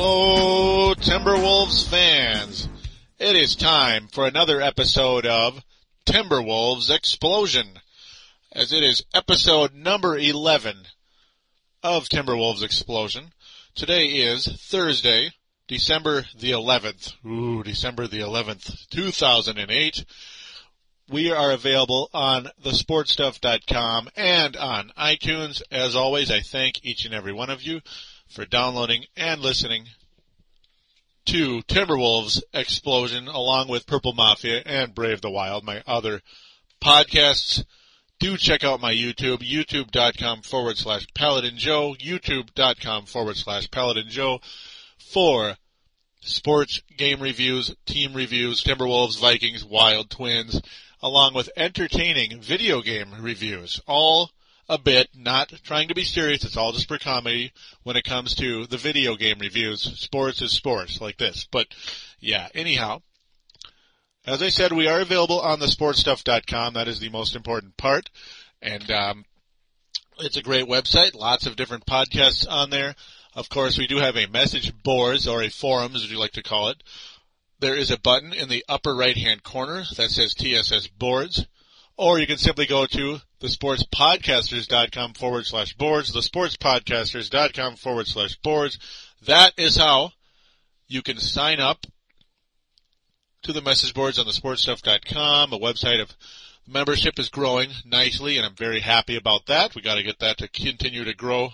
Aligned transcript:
Hello, 0.00 0.94
Timberwolves 0.94 1.84
fans. 1.90 2.68
It 3.18 3.34
is 3.34 3.56
time 3.56 4.06
for 4.06 4.28
another 4.28 4.60
episode 4.60 5.26
of 5.26 5.60
Timberwolves 6.06 6.88
Explosion, 6.88 7.80
as 8.52 8.72
it 8.72 8.84
is 8.84 9.04
episode 9.12 9.74
number 9.74 10.16
11 10.16 10.84
of 11.82 12.08
Timberwolves 12.08 12.62
Explosion. 12.62 13.32
Today 13.74 14.06
is 14.06 14.46
Thursday, 14.46 15.32
December 15.66 16.26
the 16.38 16.52
11th. 16.52 17.14
Ooh, 17.26 17.64
December 17.64 18.06
the 18.06 18.20
11th, 18.20 18.88
2008. 18.90 20.04
We 21.10 21.32
are 21.32 21.50
available 21.50 22.08
on 22.14 22.50
thesportstuff.com 22.62 24.10
and 24.14 24.56
on 24.56 24.92
iTunes. 24.96 25.60
As 25.72 25.96
always, 25.96 26.30
I 26.30 26.38
thank 26.38 26.84
each 26.84 27.04
and 27.04 27.12
every 27.12 27.32
one 27.32 27.50
of 27.50 27.62
you 27.62 27.80
for 28.28 28.44
downloading 28.44 29.04
and 29.16 29.40
listening 29.40 29.86
to 31.26 31.62
Timberwolves 31.62 32.42
Explosion 32.54 33.28
along 33.28 33.68
with 33.68 33.86
Purple 33.86 34.12
Mafia 34.14 34.62
and 34.64 34.94
Brave 34.94 35.20
the 35.20 35.30
Wild, 35.30 35.64
my 35.64 35.82
other 35.86 36.22
podcasts. 36.80 37.64
Do 38.18 38.36
check 38.36 38.64
out 38.64 38.80
my 38.80 38.92
YouTube, 38.92 39.38
youtube.com 39.38 40.42
forward 40.42 40.78
slash 40.78 41.06
Paladin 41.14 41.56
Joe, 41.56 41.94
youtube.com 42.00 43.06
forward 43.06 43.36
slash 43.36 43.70
Paladin 43.70 44.08
Joe 44.08 44.40
for 44.98 45.56
sports 46.20 46.82
game 46.96 47.20
reviews, 47.20 47.74
team 47.86 48.14
reviews, 48.14 48.62
Timberwolves, 48.62 49.20
Vikings, 49.20 49.64
Wild, 49.64 50.10
Twins, 50.10 50.60
along 51.02 51.34
with 51.34 51.50
entertaining 51.56 52.40
video 52.40 52.80
game 52.80 53.08
reviews. 53.20 53.80
All 53.86 54.30
a 54.68 54.78
bit, 54.78 55.08
not 55.14 55.52
trying 55.64 55.88
to 55.88 55.94
be 55.94 56.04
serious. 56.04 56.44
It's 56.44 56.56
all 56.56 56.72
just 56.72 56.88
for 56.88 56.98
comedy 56.98 57.52
when 57.82 57.96
it 57.96 58.04
comes 58.04 58.34
to 58.36 58.66
the 58.66 58.76
video 58.76 59.16
game 59.16 59.38
reviews. 59.38 59.82
Sports 60.00 60.42
is 60.42 60.52
sports, 60.52 61.00
like 61.00 61.16
this. 61.16 61.46
But 61.50 61.68
yeah, 62.20 62.48
anyhow, 62.54 63.02
as 64.26 64.42
I 64.42 64.50
said, 64.50 64.72
we 64.72 64.88
are 64.88 65.00
available 65.00 65.40
on 65.40 65.58
the 65.58 65.66
sportstuff.com. 65.66 66.74
That 66.74 66.88
is 66.88 67.00
the 67.00 67.08
most 67.08 67.34
important 67.34 67.76
part. 67.76 68.10
And, 68.60 68.90
um, 68.90 69.24
it's 70.20 70.36
a 70.36 70.42
great 70.42 70.66
website. 70.66 71.14
Lots 71.14 71.46
of 71.46 71.56
different 71.56 71.86
podcasts 71.86 72.46
on 72.48 72.70
there. 72.70 72.94
Of 73.34 73.48
course, 73.48 73.78
we 73.78 73.86
do 73.86 73.98
have 73.98 74.16
a 74.16 74.26
message 74.26 74.72
boards 74.82 75.28
or 75.28 75.42
a 75.42 75.48
forum, 75.48 75.94
as 75.94 76.10
you 76.10 76.18
like 76.18 76.32
to 76.32 76.42
call 76.42 76.70
it. 76.70 76.82
There 77.60 77.76
is 77.76 77.90
a 77.90 77.98
button 77.98 78.32
in 78.32 78.48
the 78.48 78.64
upper 78.68 78.94
right 78.94 79.16
hand 79.16 79.42
corner 79.42 79.84
that 79.96 80.10
says 80.10 80.34
TSS 80.34 80.88
boards. 80.88 81.46
Or 81.96 82.18
you 82.18 82.26
can 82.26 82.38
simply 82.38 82.66
go 82.66 82.86
to 82.86 83.20
thesportspodcasters.com 83.40 85.14
forward 85.14 85.46
slash 85.46 85.74
boards, 85.74 86.12
thesportspodcasters.com 86.14 87.76
forward 87.76 88.06
slash 88.06 88.36
boards. 88.36 88.78
That 89.26 89.52
is 89.56 89.76
how 89.76 90.12
you 90.86 91.02
can 91.02 91.18
sign 91.18 91.60
up 91.60 91.86
to 93.42 93.52
the 93.52 93.62
message 93.62 93.94
boards 93.94 94.18
on 94.18 94.26
thesportstuff.com, 94.26 95.52
a 95.52 95.58
website 95.58 96.00
of 96.00 96.14
membership 96.66 97.18
is 97.18 97.28
growing 97.28 97.70
nicely 97.86 98.36
and 98.36 98.44
I'm 98.44 98.54
very 98.54 98.80
happy 98.80 99.16
about 99.16 99.46
that. 99.46 99.74
We 99.74 99.82
gotta 99.82 100.02
get 100.02 100.18
that 100.18 100.38
to 100.38 100.48
continue 100.48 101.04
to 101.04 101.14
grow 101.14 101.50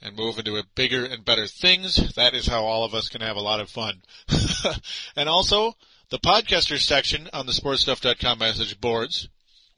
and 0.00 0.16
move 0.16 0.38
into 0.38 0.62
bigger 0.74 1.04
and 1.04 1.24
better 1.24 1.46
things. 1.46 2.14
That 2.14 2.34
is 2.34 2.46
how 2.46 2.64
all 2.64 2.84
of 2.84 2.94
us 2.94 3.08
can 3.08 3.20
have 3.20 3.36
a 3.36 3.40
lot 3.40 3.60
of 3.60 3.68
fun. 3.68 4.02
and 5.16 5.28
also, 5.28 5.74
the 6.10 6.18
podcasters 6.18 6.80
section 6.80 7.28
on 7.32 7.46
the 7.46 7.52
sportstuff.com 7.52 8.38
message 8.38 8.80
boards 8.80 9.28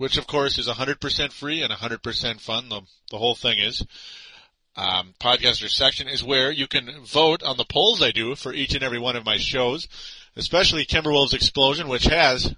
which 0.00 0.16
of 0.16 0.26
course 0.26 0.56
is 0.56 0.66
100% 0.66 1.30
free 1.30 1.60
and 1.60 1.70
100% 1.70 2.40
fun. 2.40 2.70
The, 2.70 2.80
the 3.10 3.18
whole 3.18 3.34
thing 3.34 3.58
is. 3.58 3.84
Um, 4.74 5.12
podcaster 5.20 5.68
section 5.68 6.08
is 6.08 6.24
where 6.24 6.50
you 6.50 6.66
can 6.66 7.04
vote 7.04 7.42
on 7.42 7.58
the 7.58 7.66
polls 7.66 8.00
I 8.02 8.10
do 8.10 8.34
for 8.34 8.54
each 8.54 8.72
and 8.72 8.82
every 8.82 8.98
one 8.98 9.14
of 9.14 9.26
my 9.26 9.36
shows, 9.36 9.88
especially 10.36 10.86
Timberwolves 10.86 11.34
Explosion, 11.34 11.86
which 11.86 12.04
has 12.04 12.54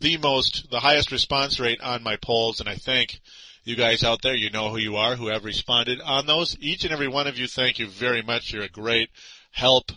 the 0.00 0.16
most, 0.16 0.70
the 0.70 0.80
highest 0.80 1.12
response 1.12 1.60
rate 1.60 1.82
on 1.82 2.02
my 2.02 2.16
polls, 2.16 2.60
and 2.60 2.68
I 2.68 2.76
thank 2.76 3.20
you 3.62 3.76
guys 3.76 4.02
out 4.02 4.22
there. 4.22 4.34
You 4.34 4.48
know 4.48 4.70
who 4.70 4.78
you 4.78 4.96
are, 4.96 5.16
who 5.16 5.26
have 5.26 5.44
responded 5.44 6.00
on 6.00 6.24
those. 6.24 6.56
Each 6.60 6.84
and 6.84 6.94
every 6.94 7.08
one 7.08 7.26
of 7.26 7.36
you, 7.36 7.46
thank 7.46 7.78
you 7.78 7.88
very 7.88 8.22
much. 8.22 8.54
You're 8.54 8.62
a 8.62 8.70
great 8.70 9.10
help 9.50 9.92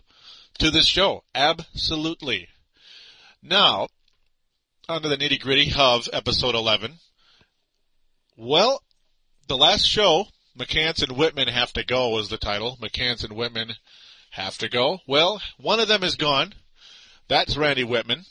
to 0.58 0.70
this 0.70 0.88
show. 0.88 1.24
Absolutely. 1.34 2.50
Now, 3.42 3.88
onto 4.90 5.08
the 5.08 5.18
nitty 5.18 5.40
gritty 5.40 5.72
of 5.78 6.10
episode 6.12 6.56
11. 6.56 6.96
Well, 8.36 8.82
the 9.48 9.56
last 9.56 9.86
show, 9.86 10.26
McCants 10.58 11.02
and 11.02 11.18
Wittman 11.18 11.50
have 11.50 11.72
to 11.74 11.86
go 11.86 12.10
was 12.10 12.30
the 12.30 12.38
title. 12.38 12.78
McCants 12.82 13.24
and 13.24 13.34
Wittman 13.34 13.76
have 14.32 14.58
to 14.58 14.68
go. 14.68 15.00
Well, 15.08 15.42
one 15.58 15.80
of 15.80 15.88
them 15.88 16.04
is 16.04 16.16
gone. 16.16 16.54
That's 17.30 17.56
Randy 17.56 17.86
Wittman. 17.86 18.28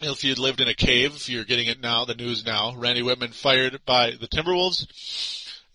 If 0.00 0.24
you'd 0.24 0.38
lived 0.38 0.60
in 0.60 0.68
a 0.68 0.74
cave, 0.74 1.14
if 1.14 1.28
you're 1.28 1.44
getting 1.44 1.68
it 1.68 1.80
now, 1.80 2.04
the 2.04 2.14
news 2.14 2.44
now. 2.44 2.74
Randy 2.76 3.02
Wittman 3.02 3.32
fired 3.32 3.80
by 3.86 4.10
the 4.10 4.28
Timberwolves 4.28 4.86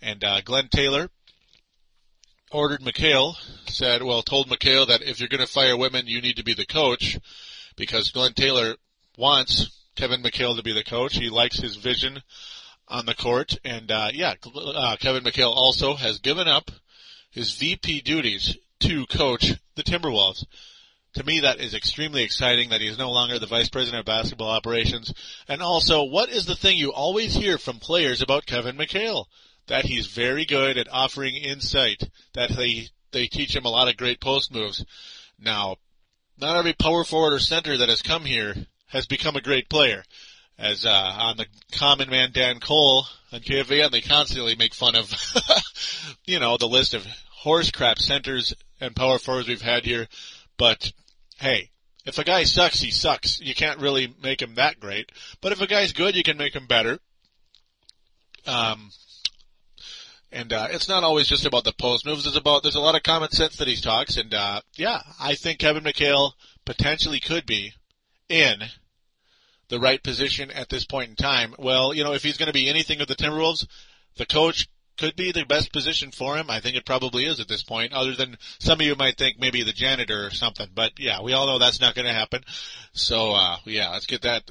and 0.01 0.23
uh, 0.23 0.41
Glenn 0.41 0.67
Taylor 0.67 1.09
ordered 2.51 2.81
McHale, 2.81 3.35
said, 3.67 4.03
well, 4.03 4.21
told 4.21 4.47
McHale 4.47 4.87
that 4.87 5.01
if 5.01 5.19
you're 5.19 5.29
going 5.29 5.45
to 5.45 5.51
fire 5.51 5.75
Wittman, 5.75 6.05
you 6.05 6.21
need 6.21 6.37
to 6.37 6.43
be 6.43 6.53
the 6.53 6.65
coach 6.65 7.17
because 7.75 8.11
Glenn 8.11 8.33
Taylor 8.33 8.75
wants 9.17 9.76
Kevin 9.97 10.21
McHale 10.21 10.55
to 10.55 10.63
be 10.63 10.73
the 10.73 10.83
coach. 10.83 11.15
He 11.15 11.29
likes 11.29 11.59
his 11.59 11.75
vision 11.75 12.21
on 12.87 13.05
the 13.07 13.15
court, 13.15 13.57
and 13.65 13.91
uh, 13.91 14.09
yeah, 14.13 14.35
uh, 14.55 14.95
Kevin 14.99 15.23
McHale 15.23 15.53
also 15.53 15.95
has 15.95 16.19
given 16.19 16.47
up 16.47 16.71
his 17.31 17.55
VP 17.55 18.01
duties 18.01 18.55
to 18.79 19.05
coach 19.07 19.53
the 19.75 19.83
Timberwolves. 19.83 20.45
To 21.15 21.23
me, 21.23 21.39
that 21.39 21.59
is 21.59 21.73
extremely 21.73 22.23
exciting 22.23 22.69
that 22.69 22.79
he 22.79 22.87
is 22.87 22.99
no 22.99 23.11
longer 23.11 23.39
the 23.39 23.47
vice 23.47 23.69
president 23.69 24.01
of 24.01 24.05
basketball 24.05 24.51
operations. 24.51 25.11
And 25.47 25.63
also, 25.63 26.03
what 26.03 26.29
is 26.29 26.45
the 26.45 26.55
thing 26.55 26.77
you 26.77 26.93
always 26.93 27.33
hear 27.33 27.57
from 27.57 27.79
players 27.79 28.21
about 28.21 28.45
Kevin 28.45 28.77
McHale? 28.77 29.25
That 29.65 29.85
he's 29.85 30.07
very 30.07 30.45
good 30.45 30.77
at 30.77 30.87
offering 30.91 31.35
insight. 31.35 32.07
That 32.33 32.51
they 32.51 32.89
they 33.11 33.25
teach 33.25 33.55
him 33.55 33.65
a 33.65 33.69
lot 33.69 33.87
of 33.87 33.97
great 33.97 34.21
post 34.21 34.53
moves. 34.53 34.85
Now, 35.39 35.77
not 36.37 36.55
every 36.55 36.73
power 36.73 37.03
forward 37.03 37.33
or 37.33 37.39
center 37.39 37.77
that 37.77 37.89
has 37.89 38.03
come 38.03 38.23
here 38.23 38.67
has 38.87 39.05
become 39.05 39.35
a 39.35 39.41
great 39.41 39.69
player. 39.69 40.03
As 40.57 40.85
uh, 40.85 41.15
on 41.19 41.37
the 41.37 41.45
common 41.71 42.09
man 42.09 42.31
Dan 42.33 42.59
Cole 42.59 43.05
on 43.31 43.41
KFAN, 43.41 43.91
they 43.91 44.01
constantly 44.01 44.55
make 44.55 44.73
fun 44.73 44.95
of, 44.95 45.13
you 46.25 46.39
know, 46.39 46.57
the 46.57 46.67
list 46.67 46.93
of 46.93 47.05
horse 47.29 47.69
crap 47.69 47.99
centers 47.99 48.53
and 48.81 48.95
power 48.95 49.19
forwards 49.19 49.47
we've 49.47 49.61
had 49.61 49.85
here. 49.85 50.07
But 50.57 50.91
hey, 51.37 51.69
if 52.05 52.17
a 52.17 52.23
guy 52.23 52.45
sucks, 52.45 52.79
he 52.79 52.89
sucks. 52.89 53.39
You 53.39 53.53
can't 53.53 53.79
really 53.79 54.13
make 54.23 54.41
him 54.41 54.55
that 54.55 54.79
great. 54.79 55.11
But 55.41 55.51
if 55.51 55.61
a 55.61 55.67
guy's 55.67 55.93
good, 55.93 56.15
you 56.15 56.23
can 56.23 56.37
make 56.37 56.55
him 56.55 56.65
better. 56.65 56.99
Um, 58.47 58.89
and 60.31 60.51
uh, 60.51 60.67
it's 60.71 60.89
not 60.89 61.03
always 61.03 61.27
just 61.27 61.45
about 61.45 61.65
the 61.65 61.73
post 61.73 62.05
moves. 62.05 62.25
It's 62.25 62.35
about 62.35 62.63
there's 62.63 62.75
a 62.75 62.81
lot 62.81 62.95
of 62.95 63.03
common 63.03 63.29
sense 63.31 63.57
that 63.57 63.67
he 63.67 63.75
talks, 63.75 64.17
and 64.17 64.33
uh, 64.33 64.61
yeah, 64.75 65.01
I 65.19 65.35
think 65.35 65.59
Kevin 65.59 65.83
McHale 65.83 66.31
potentially 66.65 67.19
could 67.19 67.45
be 67.45 67.73
in 68.29 68.63
the 69.69 69.79
right 69.79 70.01
position 70.01 70.51
at 70.51 70.69
this 70.69 70.85
point 70.85 71.09
in 71.09 71.15
time. 71.15 71.53
Well, 71.57 71.93
you 71.93 72.03
know, 72.03 72.13
if 72.13 72.23
he's 72.23 72.37
going 72.37 72.47
to 72.47 72.53
be 72.53 72.69
anything 72.69 73.01
of 73.01 73.07
the 73.07 73.15
Timberwolves, 73.15 73.67
the 74.15 74.25
coach 74.25 74.67
could 74.97 75.15
be 75.15 75.31
the 75.31 75.45
best 75.45 75.71
position 75.71 76.11
for 76.11 76.37
him. 76.37 76.49
I 76.49 76.59
think 76.59 76.75
it 76.75 76.85
probably 76.85 77.25
is 77.25 77.39
at 77.39 77.47
this 77.47 77.63
point, 77.63 77.93
other 77.93 78.15
than 78.15 78.37
some 78.59 78.79
of 78.79 78.85
you 78.85 78.95
might 78.95 79.17
think 79.17 79.39
maybe 79.39 79.63
the 79.63 79.71
janitor 79.71 80.25
or 80.25 80.31
something. 80.31 80.67
But 80.73 80.93
yeah, 80.97 81.21
we 81.21 81.33
all 81.33 81.47
know 81.47 81.59
that's 81.59 81.81
not 81.81 81.95
going 81.95 82.07
to 82.07 82.13
happen. 82.13 82.43
So, 82.93 83.33
uh, 83.33 83.57
yeah, 83.65 83.89
let's 83.89 84.07
get 84.07 84.23
that 84.23 84.49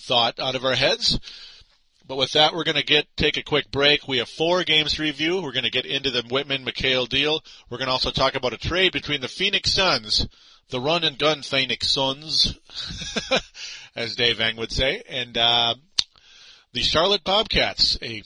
thought 0.00 0.38
out 0.38 0.54
of 0.54 0.64
our 0.64 0.74
heads. 0.74 1.18
But 2.06 2.16
with 2.16 2.32
that, 2.32 2.52
we're 2.52 2.64
going 2.64 2.76
to 2.76 2.84
get 2.84 3.06
take 3.16 3.36
a 3.36 3.42
quick 3.42 3.70
break. 3.70 4.06
We 4.06 4.18
have 4.18 4.28
four 4.28 4.64
games 4.64 4.94
to 4.94 5.02
review. 5.02 5.40
We're 5.40 5.52
going 5.52 5.64
to 5.64 5.70
get 5.70 5.86
into 5.86 6.10
the 6.10 6.22
Wittman 6.22 6.66
McHale 6.66 7.08
deal. 7.08 7.42
We're 7.70 7.78
going 7.78 7.86
to 7.86 7.92
also 7.92 8.10
talk 8.10 8.34
about 8.34 8.52
a 8.52 8.58
trade 8.58 8.92
between 8.92 9.20
the 9.20 9.28
Phoenix 9.28 9.72
Suns 9.72 10.26
the 10.72 10.80
run 10.80 11.04
and 11.04 11.18
gun 11.18 11.42
Phoenix 11.42 11.88
Suns, 11.90 12.58
as 13.96 14.16
Dave 14.16 14.40
Eng 14.40 14.56
would 14.56 14.72
say, 14.72 15.02
and 15.08 15.36
uh, 15.36 15.74
the 16.72 16.80
Charlotte 16.80 17.22
Bobcats, 17.22 17.98
a 18.02 18.22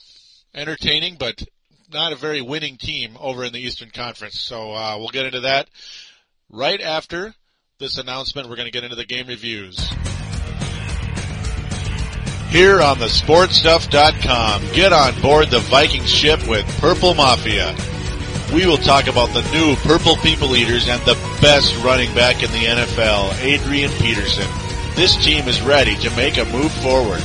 entertaining 0.55 1.17
but 1.19 1.43
not 1.91 2.13
a 2.13 2.15
very 2.15 2.41
winning 2.41 2.77
team 2.77 3.17
over 3.19 3.43
in 3.43 3.51
the 3.51 3.59
Eastern 3.59 3.91
Conference. 3.91 4.39
So 4.39 4.71
uh, 4.71 4.95
we'll 4.97 5.09
get 5.09 5.25
into 5.25 5.41
that 5.41 5.69
right 6.49 6.79
after 6.79 7.35
this 7.79 7.97
announcement. 7.97 8.49
We're 8.49 8.55
going 8.55 8.67
to 8.67 8.71
get 8.71 8.85
into 8.85 8.95
the 8.95 9.05
game 9.05 9.27
reviews. 9.27 9.77
Here 12.49 12.81
on 12.81 12.97
the 12.97 13.07
sportstuff.com, 13.07 14.73
get 14.73 14.93
on 14.93 15.21
board 15.21 15.49
the 15.49 15.59
Viking 15.59 16.05
ship 16.05 16.47
with 16.47 16.65
Purple 16.79 17.13
Mafia 17.13 17.75
we 18.53 18.65
will 18.65 18.77
talk 18.77 19.07
about 19.07 19.33
the 19.33 19.41
new 19.51 19.75
Purple 19.77 20.15
People 20.17 20.55
Eaters 20.55 20.87
and 20.87 21.01
the 21.03 21.15
best 21.41 21.75
running 21.83 22.13
back 22.15 22.43
in 22.43 22.51
the 22.51 22.65
NFL, 22.65 23.39
Adrian 23.41 23.91
Peterson. 23.91 24.47
This 24.95 25.15
team 25.23 25.47
is 25.47 25.61
ready 25.61 25.95
to 25.97 26.15
make 26.15 26.37
a 26.37 26.45
move 26.45 26.71
forward. 26.71 27.21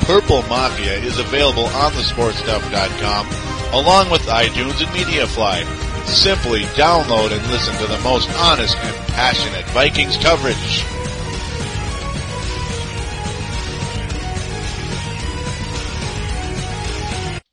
Purple 0.00 0.42
Mafia 0.42 0.98
is 0.98 1.18
available 1.18 1.66
on 1.66 1.92
thesportstuff.com 1.92 3.26
along 3.72 4.10
with 4.10 4.22
iTunes 4.22 4.80
and 4.80 4.90
MediaFly. 4.90 5.64
Simply 6.06 6.62
download 6.74 7.32
and 7.32 7.46
listen 7.50 7.74
to 7.76 7.86
the 7.86 8.00
most 8.00 8.28
honest 8.38 8.76
and 8.76 8.96
passionate 9.14 9.64
Vikings 9.70 10.16
coverage. 10.18 10.84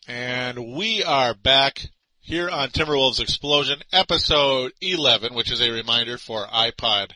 And 0.07 0.75
we 0.75 1.03
are 1.03 1.33
back 1.33 1.89
here 2.21 2.49
on 2.49 2.69
Timberwolves 2.69 3.19
Explosion, 3.19 3.81
episode 3.91 4.73
11, 4.79 5.33
which 5.33 5.51
is 5.51 5.59
a 5.59 5.71
reminder 5.71 6.17
for 6.17 6.45
iPod 6.45 7.11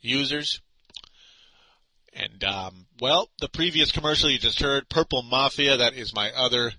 users. 0.00 0.60
And, 2.14 2.42
um, 2.42 2.86
well, 3.00 3.28
the 3.40 3.48
previous 3.48 3.92
commercial 3.92 4.30
you 4.30 4.38
just 4.38 4.60
heard, 4.60 4.88
Purple 4.88 5.22
Mafia, 5.22 5.76
that 5.76 5.94
is 5.94 6.14
my 6.14 6.32
other 6.32 6.72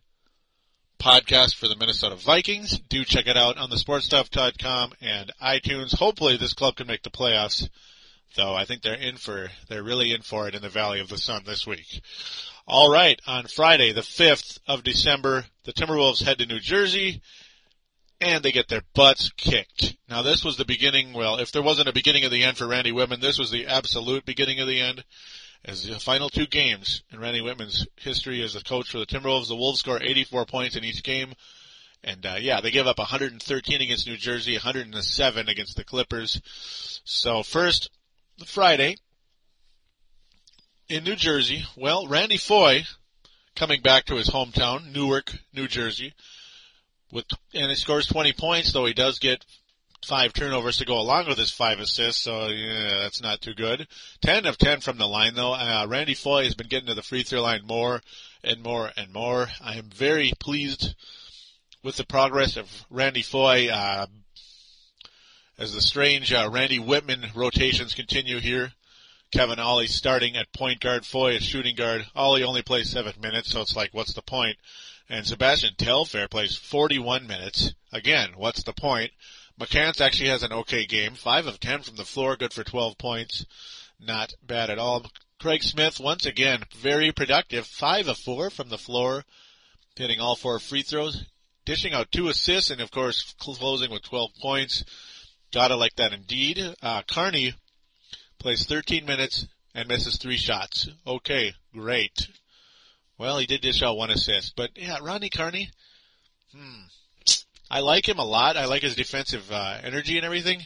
podcast 1.00 1.56
for 1.56 1.68
the 1.68 1.76
Minnesota 1.76 2.16
Vikings. 2.16 2.80
Do 2.90 3.06
check 3.06 3.28
it 3.28 3.38
out 3.38 3.58
on 3.58 3.70
the 3.70 3.76
sportstuff.com 3.76 4.94
and 5.00 5.32
iTunes. 5.42 5.96
Hopefully 5.96 6.38
this 6.38 6.54
club 6.54 6.76
can 6.76 6.88
make 6.88 7.04
the 7.04 7.10
playoffs, 7.12 7.70
though 8.36 8.56
I 8.56 8.66
think 8.66 8.82
they're 8.82 8.96
in 8.96 9.18
for, 9.18 9.50
they're 9.70 9.84
really 9.84 10.14
in 10.14 10.22
for 10.22 10.48
it 10.48 10.56
in 10.56 10.64
the 10.64 10.70
Valley 10.70 11.00
of 11.00 11.10
the 11.10 11.18
Sun 11.18 11.44
this 11.46 11.66
week. 11.66 12.02
All 12.68 12.92
right, 12.92 13.20
on 13.28 13.46
Friday, 13.46 13.92
the 13.94 14.02
5th 14.02 14.60
of 14.68 14.84
December, 14.84 15.46
the 15.64 15.74
Timberwolves 15.74 16.24
head 16.24 16.40
to 16.40 16.46
New 16.46 16.60
Jersey 16.60 17.22
and 18.22 18.44
they 18.44 18.52
get 18.52 18.70
their 18.70 18.84
butts 18.94 19.32
kicked. 19.36 19.98
Now 20.08 20.22
this 20.22 20.46
was 20.46 20.56
the 20.56 20.66
beginning, 20.66 21.14
well, 21.14 21.40
if 21.40 21.52
there 21.52 21.64
wasn't 21.64 21.90
a 21.90 21.94
beginning 21.94 22.24
of 22.24 22.32
the 22.32 22.44
end 22.44 22.58
for 22.58 22.68
Randy 22.68 22.92
Wittman, 22.92 23.20
this 23.20 23.40
was 23.40 23.50
the 23.50 23.66
absolute 23.66 24.26
beginning 24.26 24.60
of 24.60 24.68
the 24.68 24.80
end. 24.80 25.04
As 25.66 25.88
the 25.88 26.00
final 26.00 26.30
two 26.30 26.48
games 26.48 27.04
in 27.12 27.20
Randy 27.20 27.42
Wittman's 27.42 27.86
history 27.96 28.42
as 28.42 28.56
a 28.56 28.64
coach 28.64 28.90
for 28.90 29.00
the 29.00 29.06
Timberwolves, 29.06 29.48
the 29.48 29.56
Wolves 29.56 29.80
score 29.80 30.02
84 30.02 30.46
points 30.46 30.76
in 30.76 30.84
each 30.84 31.04
game. 31.04 31.34
And, 32.04 32.26
uh, 32.26 32.38
yeah, 32.40 32.62
they 32.62 32.72
give 32.72 32.88
up 32.88 32.98
113 32.98 33.82
against 33.82 34.08
New 34.08 34.18
Jersey, 34.18 34.54
107 34.54 35.50
against 35.50 35.76
the 35.76 35.84
Clippers. 35.84 36.42
So 37.04 37.44
first, 37.44 37.92
Friday, 38.46 38.96
in 40.90 41.04
New 41.04 41.16
Jersey, 41.16 41.64
well, 41.76 42.08
Randy 42.08 42.38
Foye 42.38 42.86
coming 43.56 43.82
back 43.82 44.06
to 44.06 44.16
his 44.16 44.30
hometown, 44.30 44.92
Newark, 44.92 45.32
New 45.54 45.68
Jersey, 45.68 46.14
with 47.12 47.26
and 47.54 47.70
he 47.70 47.76
scores 47.76 48.08
20 48.08 48.34
points, 48.34 48.72
though 48.72 48.86
he 48.86 48.94
does 48.94 49.20
get 49.20 49.46
five 50.06 50.34
turnovers 50.34 50.78
to 50.78 50.86
go 50.86 51.00
along 51.00 51.28
with 51.28 51.38
his 51.38 51.52
five 51.52 51.80
assists, 51.80 52.24
so 52.24 52.48
yeah, 52.48 53.02
that's 53.02 53.22
not 53.22 53.42
too 53.42 53.54
good. 53.54 53.88
10 54.22 54.46
of 54.46 54.58
10 54.58 54.82
from 54.82 54.98
the 54.98 55.08
line, 55.08 55.36
though. 55.36 55.54
Uh, 55.54 55.86
Randy 55.88 56.16
Foye 56.16 56.46
has 56.46 56.56
been 56.56 56.68
getting 56.68 56.88
to 56.88 56.96
the 56.96 57.04
free 57.04 57.24
throw 57.24 57.42
line 57.42 57.62
more 57.68 58.02
and 58.44 58.64
more 58.64 58.92
and 58.98 59.14
more. 59.14 59.48
I 59.64 59.76
am 59.76 59.90
very 59.90 60.34
pleased 60.40 60.96
with 61.84 61.98
the 61.98 62.06
progress 62.06 62.58
of 62.58 62.68
Randy 62.90 63.22
Foye. 63.22 63.70
Uh, 63.70 64.08
as 65.62 65.76
the 65.76 65.82
strange 65.82 66.34
uh, 66.34 66.50
Randy 66.52 66.80
Wittman 66.80 67.36
rotations 67.36 67.94
continue 67.94 68.40
here. 68.40 68.72
Kevin 69.32 69.60
Ollie 69.60 69.86
starting 69.86 70.36
at 70.36 70.52
point 70.52 70.80
guard, 70.80 71.06
Foye 71.06 71.36
at 71.36 71.44
shooting 71.44 71.76
guard. 71.76 72.06
Ollie 72.16 72.44
only 72.44 72.64
plays 72.64 72.90
seven 72.90 73.14
minutes, 73.22 73.52
so 73.52 73.62
it's 73.62 73.76
like, 73.76 73.94
what's 73.94 74.14
the 74.14 74.24
point? 74.24 74.58
And 75.12 75.28
Sebastian 75.28 75.76
Telfair 75.76 76.30
plays 76.30 76.56
41 76.56 77.28
minutes. 77.28 77.74
Again, 77.92 78.32
what's 78.38 78.64
the 78.64 78.72
point? 78.72 79.12
McCants 79.60 80.00
actually 80.00 80.30
has 80.30 80.42
an 80.42 80.54
okay 80.54 80.86
game. 80.86 81.16
5 81.16 81.48
of 81.48 81.60
10 81.60 81.82
from 81.82 81.98
the 81.98 82.06
floor, 82.06 82.38
good 82.38 82.54
for 82.54 82.64
12 82.64 82.98
points. 82.98 83.46
Not 84.00 84.34
bad 84.42 84.70
at 84.70 84.80
all. 84.80 85.06
Craig 85.38 85.64
Smith, 85.64 86.00
once 86.00 86.26
again, 86.26 86.64
very 86.78 87.12
productive. 87.12 87.68
5 87.68 88.08
of 88.08 88.20
4 88.20 88.50
from 88.52 88.70
the 88.70 88.78
floor, 88.78 89.26
hitting 89.98 90.22
all 90.22 90.38
four 90.38 90.60
free 90.60 90.82
throws, 90.82 91.26
dishing 91.66 91.92
out 91.92 92.10
two 92.14 92.30
assists, 92.30 92.72
and 92.72 92.80
of 92.80 92.90
course, 92.90 93.36
closing 93.38 93.92
with 93.92 94.04
12 94.04 94.32
points. 94.42 94.86
Gotta 95.52 95.76
like 95.76 95.98
that 95.98 96.14
indeed. 96.14 96.58
Uh, 96.82 97.02
Carney 97.02 97.54
plays 98.40 98.66
13 98.66 99.06
minutes 99.06 99.46
and 99.76 99.90
misses 99.90 100.16
three 100.16 100.38
shots. 100.38 100.88
Okay, 101.06 101.52
great. 101.74 102.30
Well, 103.22 103.38
he 103.38 103.46
did 103.46 103.62
dish 103.62 103.84
out 103.84 103.98
one 103.98 104.10
assist, 104.10 104.56
but 104.56 104.72
yeah, 104.76 104.98
Rodney 105.00 105.30
Carney. 105.30 105.70
Hmm. 106.58 106.86
I 107.70 107.82
like 107.82 108.10
him 108.10 108.18
a 108.18 108.26
lot. 108.26 108.58
I 108.58 108.66
like 108.66 108.82
his 108.82 108.96
defensive 108.96 109.52
uh, 109.52 109.78
energy 109.84 110.18
and 110.18 110.26
everything, 110.26 110.64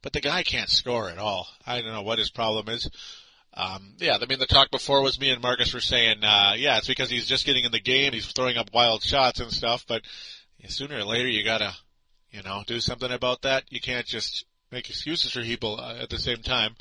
but 0.00 0.14
the 0.14 0.22
guy 0.22 0.42
can't 0.42 0.70
score 0.70 1.10
at 1.10 1.18
all. 1.18 1.46
I 1.66 1.82
don't 1.82 1.92
know 1.92 2.00
what 2.00 2.18
his 2.18 2.30
problem 2.30 2.70
is. 2.70 2.88
Um, 3.52 3.92
yeah, 3.98 4.16
I 4.18 4.24
mean 4.24 4.38
the 4.38 4.46
talk 4.46 4.70
before 4.70 5.02
was 5.02 5.20
me 5.20 5.28
and 5.28 5.42
Marcus 5.42 5.74
were 5.74 5.80
saying, 5.80 6.24
uh, 6.24 6.54
yeah, 6.56 6.78
it's 6.78 6.88
because 6.88 7.10
he's 7.10 7.26
just 7.26 7.44
getting 7.44 7.66
in 7.66 7.72
the 7.72 7.78
game, 7.78 8.14
he's 8.14 8.32
throwing 8.32 8.56
up 8.56 8.72
wild 8.72 9.02
shots 9.02 9.40
and 9.40 9.52
stuff, 9.52 9.84
but 9.86 10.00
sooner 10.66 10.96
or 10.96 11.04
later 11.04 11.28
you 11.28 11.44
gotta, 11.44 11.74
you 12.30 12.42
know, 12.42 12.64
do 12.66 12.80
something 12.80 13.12
about 13.12 13.42
that. 13.42 13.64
You 13.68 13.82
can't 13.82 14.06
just 14.06 14.46
make 14.72 14.88
excuses 14.88 15.30
for 15.30 15.42
people 15.42 15.78
uh, 15.78 15.96
at 15.96 16.08
the 16.08 16.18
same 16.18 16.38
time. 16.38 16.74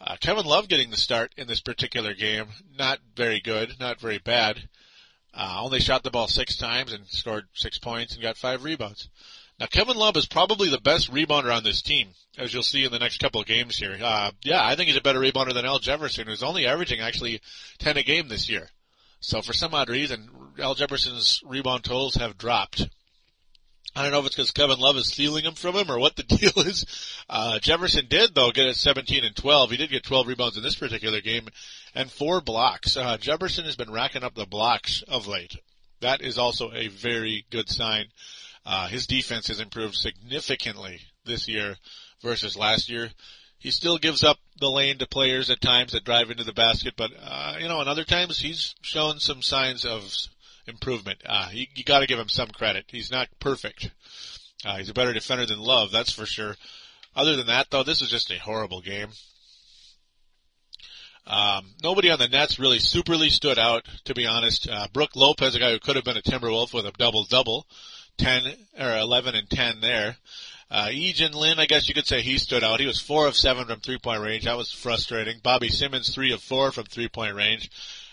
Uh, 0.00 0.16
Kevin 0.20 0.44
Love 0.44 0.68
getting 0.68 0.90
the 0.90 0.96
start 0.96 1.32
in 1.36 1.46
this 1.46 1.60
particular 1.60 2.12
game, 2.14 2.46
not 2.78 2.98
very 3.14 3.40
good, 3.40 3.74
not 3.80 4.00
very 4.00 4.18
bad. 4.18 4.68
Uh, 5.32 5.60
only 5.62 5.80
shot 5.80 6.02
the 6.02 6.10
ball 6.10 6.28
six 6.28 6.56
times 6.56 6.92
and 6.92 7.06
scored 7.06 7.46
six 7.54 7.78
points 7.78 8.14
and 8.14 8.22
got 8.22 8.36
five 8.36 8.64
rebounds. 8.64 9.08
Now 9.58 9.66
Kevin 9.66 9.96
Love 9.96 10.16
is 10.16 10.26
probably 10.26 10.68
the 10.68 10.80
best 10.80 11.10
rebounder 11.10 11.54
on 11.54 11.64
this 11.64 11.80
team, 11.80 12.08
as 12.36 12.52
you'll 12.52 12.62
see 12.62 12.84
in 12.84 12.92
the 12.92 12.98
next 12.98 13.20
couple 13.20 13.40
of 13.40 13.46
games 13.46 13.76
here. 13.76 13.98
Uh, 14.02 14.30
yeah, 14.42 14.64
I 14.64 14.76
think 14.76 14.88
he's 14.88 14.98
a 14.98 15.02
better 15.02 15.20
rebounder 15.20 15.54
than 15.54 15.64
Al 15.64 15.78
Jefferson, 15.78 16.26
who's 16.26 16.42
only 16.42 16.66
averaging 16.66 17.00
actually 17.00 17.40
10 17.78 17.96
a 17.96 18.02
game 18.02 18.28
this 18.28 18.50
year. 18.50 18.70
So 19.20 19.40
for 19.40 19.54
some 19.54 19.74
odd 19.74 19.88
reason, 19.88 20.28
Al 20.58 20.74
Jefferson's 20.74 21.42
rebound 21.44 21.84
totals 21.84 22.16
have 22.16 22.36
dropped. 22.36 22.86
I 23.96 24.02
don't 24.02 24.12
know 24.12 24.18
if 24.20 24.26
it's 24.26 24.36
because 24.36 24.50
Kevin 24.50 24.78
Love 24.78 24.98
is 24.98 25.06
stealing 25.06 25.44
them 25.44 25.54
from 25.54 25.74
him 25.74 25.90
or 25.90 25.98
what 25.98 26.16
the 26.16 26.22
deal 26.22 26.52
is. 26.66 26.84
Uh, 27.30 27.58
Jefferson 27.58 28.04
did 28.08 28.34
though 28.34 28.50
get 28.50 28.68
at 28.68 28.76
17 28.76 29.24
and 29.24 29.34
12. 29.34 29.70
He 29.70 29.76
did 29.78 29.90
get 29.90 30.04
12 30.04 30.26
rebounds 30.26 30.58
in 30.58 30.62
this 30.62 30.74
particular 30.74 31.22
game 31.22 31.48
and 31.94 32.10
four 32.10 32.42
blocks. 32.42 32.98
Uh, 32.98 33.16
Jefferson 33.16 33.64
has 33.64 33.74
been 33.74 33.90
racking 33.90 34.22
up 34.22 34.34
the 34.34 34.44
blocks 34.44 35.02
of 35.08 35.26
late. 35.26 35.56
That 36.00 36.20
is 36.20 36.36
also 36.36 36.70
a 36.72 36.88
very 36.88 37.46
good 37.50 37.70
sign. 37.70 38.08
Uh, 38.66 38.86
his 38.88 39.06
defense 39.06 39.48
has 39.48 39.60
improved 39.60 39.94
significantly 39.94 41.00
this 41.24 41.48
year 41.48 41.76
versus 42.20 42.54
last 42.54 42.90
year. 42.90 43.10
He 43.58 43.70
still 43.70 43.96
gives 43.96 44.22
up 44.22 44.36
the 44.60 44.70
lane 44.70 44.98
to 44.98 45.06
players 45.06 45.48
at 45.48 45.62
times 45.62 45.92
that 45.92 46.04
drive 46.04 46.30
into 46.30 46.44
the 46.44 46.52
basket, 46.52 46.94
but 46.98 47.12
uh, 47.18 47.54
you 47.58 47.68
know, 47.68 47.80
and 47.80 47.88
other 47.88 48.04
times 48.04 48.38
he's 48.38 48.74
shown 48.82 49.20
some 49.20 49.40
signs 49.40 49.86
of 49.86 50.12
improvement. 50.66 51.20
Uh, 51.24 51.48
you, 51.52 51.66
you 51.74 51.84
got 51.84 52.00
to 52.00 52.06
give 52.06 52.18
him 52.18 52.28
some 52.28 52.48
credit. 52.48 52.84
He's 52.88 53.10
not 53.10 53.28
perfect. 53.40 53.90
Uh, 54.64 54.76
he's 54.76 54.88
a 54.88 54.94
better 54.94 55.12
defender 55.12 55.46
than 55.46 55.58
Love, 55.58 55.90
that's 55.92 56.12
for 56.12 56.26
sure. 56.26 56.56
Other 57.14 57.36
than 57.36 57.46
that, 57.46 57.70
though, 57.70 57.82
this 57.82 58.00
was 58.00 58.10
just 58.10 58.30
a 58.30 58.38
horrible 58.38 58.80
game. 58.80 59.08
Um, 61.26 61.74
nobody 61.82 62.10
on 62.10 62.18
the 62.18 62.28
Nets 62.28 62.58
really 62.58 62.78
superly 62.78 63.30
stood 63.30 63.58
out, 63.58 63.84
to 64.04 64.14
be 64.14 64.26
honest. 64.26 64.68
Uh, 64.68 64.86
Brook 64.92 65.16
Lopez, 65.16 65.54
a 65.54 65.58
guy 65.58 65.72
who 65.72 65.80
could 65.80 65.96
have 65.96 66.04
been 66.04 66.16
a 66.16 66.22
Timberwolf 66.22 66.72
with 66.72 66.86
a 66.86 66.92
double-double, 66.92 67.66
10 68.18 68.42
or 68.78 68.96
11 68.96 69.34
and 69.34 69.50
10 69.50 69.80
there. 69.80 70.16
Uh, 70.70 70.88
Yi 70.90 71.12
Jianlian, 71.12 71.58
I 71.58 71.66
guess 71.66 71.88
you 71.88 71.94
could 71.94 72.06
say 72.06 72.22
he 72.22 72.38
stood 72.38 72.64
out. 72.64 72.80
He 72.80 72.86
was 72.86 73.00
four 73.00 73.26
of 73.26 73.36
seven 73.36 73.66
from 73.66 73.80
three 73.80 73.98
point 73.98 74.20
range. 74.20 74.44
That 74.44 74.56
was 74.56 74.72
frustrating. 74.72 75.38
Bobby 75.42 75.68
Simmons, 75.68 76.12
three 76.12 76.32
of 76.32 76.42
four 76.42 76.72
from 76.72 76.86
three 76.86 77.08
point 77.08 77.36
range 77.36 77.70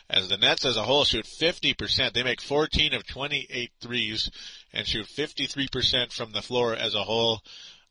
as 0.09 0.29
the 0.29 0.37
Nets 0.37 0.65
as 0.65 0.77
a 0.77 0.83
whole 0.83 1.03
shoot 1.03 1.25
50%. 1.25 2.13
They 2.13 2.23
make 2.23 2.41
14 2.41 2.93
of 2.93 3.05
28 3.07 3.71
threes 3.81 4.29
and 4.73 4.87
shoot 4.87 5.07
53% 5.07 6.13
from 6.13 6.31
the 6.31 6.41
floor 6.41 6.75
as 6.75 6.95
a 6.95 7.03
whole. 7.03 7.41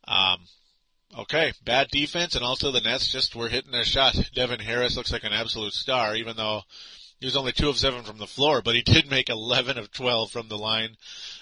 Um, 0.06 0.38
okay, 1.18 1.52
bad 1.64 1.88
defense, 1.88 2.34
and 2.34 2.44
also 2.44 2.70
the 2.70 2.80
Nets 2.80 3.10
just 3.10 3.34
were 3.34 3.48
hitting 3.48 3.72
their 3.72 3.84
shot. 3.84 4.16
Devin 4.34 4.60
Harris 4.60 4.96
looks 4.96 5.12
like 5.12 5.24
an 5.24 5.32
absolute 5.32 5.72
star, 5.72 6.14
even 6.16 6.36
though 6.36 6.62
he 7.22 7.26
was 7.26 7.36
only 7.36 7.52
two 7.52 7.68
of 7.68 7.78
seven 7.78 8.02
from 8.02 8.18
the 8.18 8.26
floor, 8.26 8.62
but 8.62 8.74
he 8.74 8.82
did 8.82 9.08
make 9.08 9.28
11 9.28 9.78
of 9.78 9.92
12 9.92 10.32
from 10.32 10.48
the 10.48 10.58
line. 10.58 10.96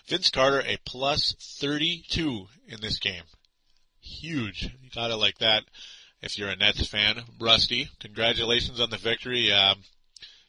Vince 0.06 0.30
Carter, 0.30 0.62
a 0.66 0.76
plus 0.84 1.34
32 1.60 2.46
in 2.68 2.80
this 2.82 2.98
game. 2.98 3.22
Huge. 4.00 4.64
You 4.64 4.90
gotta 4.94 5.16
like 5.16 5.38
that 5.38 5.64
if 6.20 6.36
you're 6.36 6.50
a 6.50 6.56
Nets 6.56 6.86
fan. 6.86 7.22
Rusty, 7.40 7.88
congratulations 7.98 8.78
on 8.78 8.90
the 8.90 8.98
victory. 8.98 9.50
Um, 9.52 9.82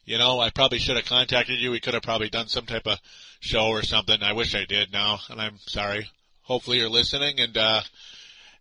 you 0.04 0.18
know, 0.18 0.40
I 0.40 0.50
probably 0.50 0.78
should 0.78 0.96
have 0.96 1.04
contacted 1.04 1.60
you. 1.60 1.70
We 1.70 1.80
could 1.80 1.94
have 1.94 2.02
probably 2.02 2.28
done 2.28 2.48
some 2.48 2.66
type 2.66 2.86
of 2.86 2.98
show 3.40 3.66
or 3.66 3.82
something. 3.82 4.22
I 4.22 4.32
wish 4.32 4.54
I 4.54 4.64
did 4.64 4.92
now, 4.92 5.20
and 5.28 5.40
I'm 5.40 5.58
sorry. 5.66 6.10
Hopefully 6.42 6.78
you're 6.78 6.88
listening, 6.88 7.38
and 7.38 7.56
uh, 7.56 7.82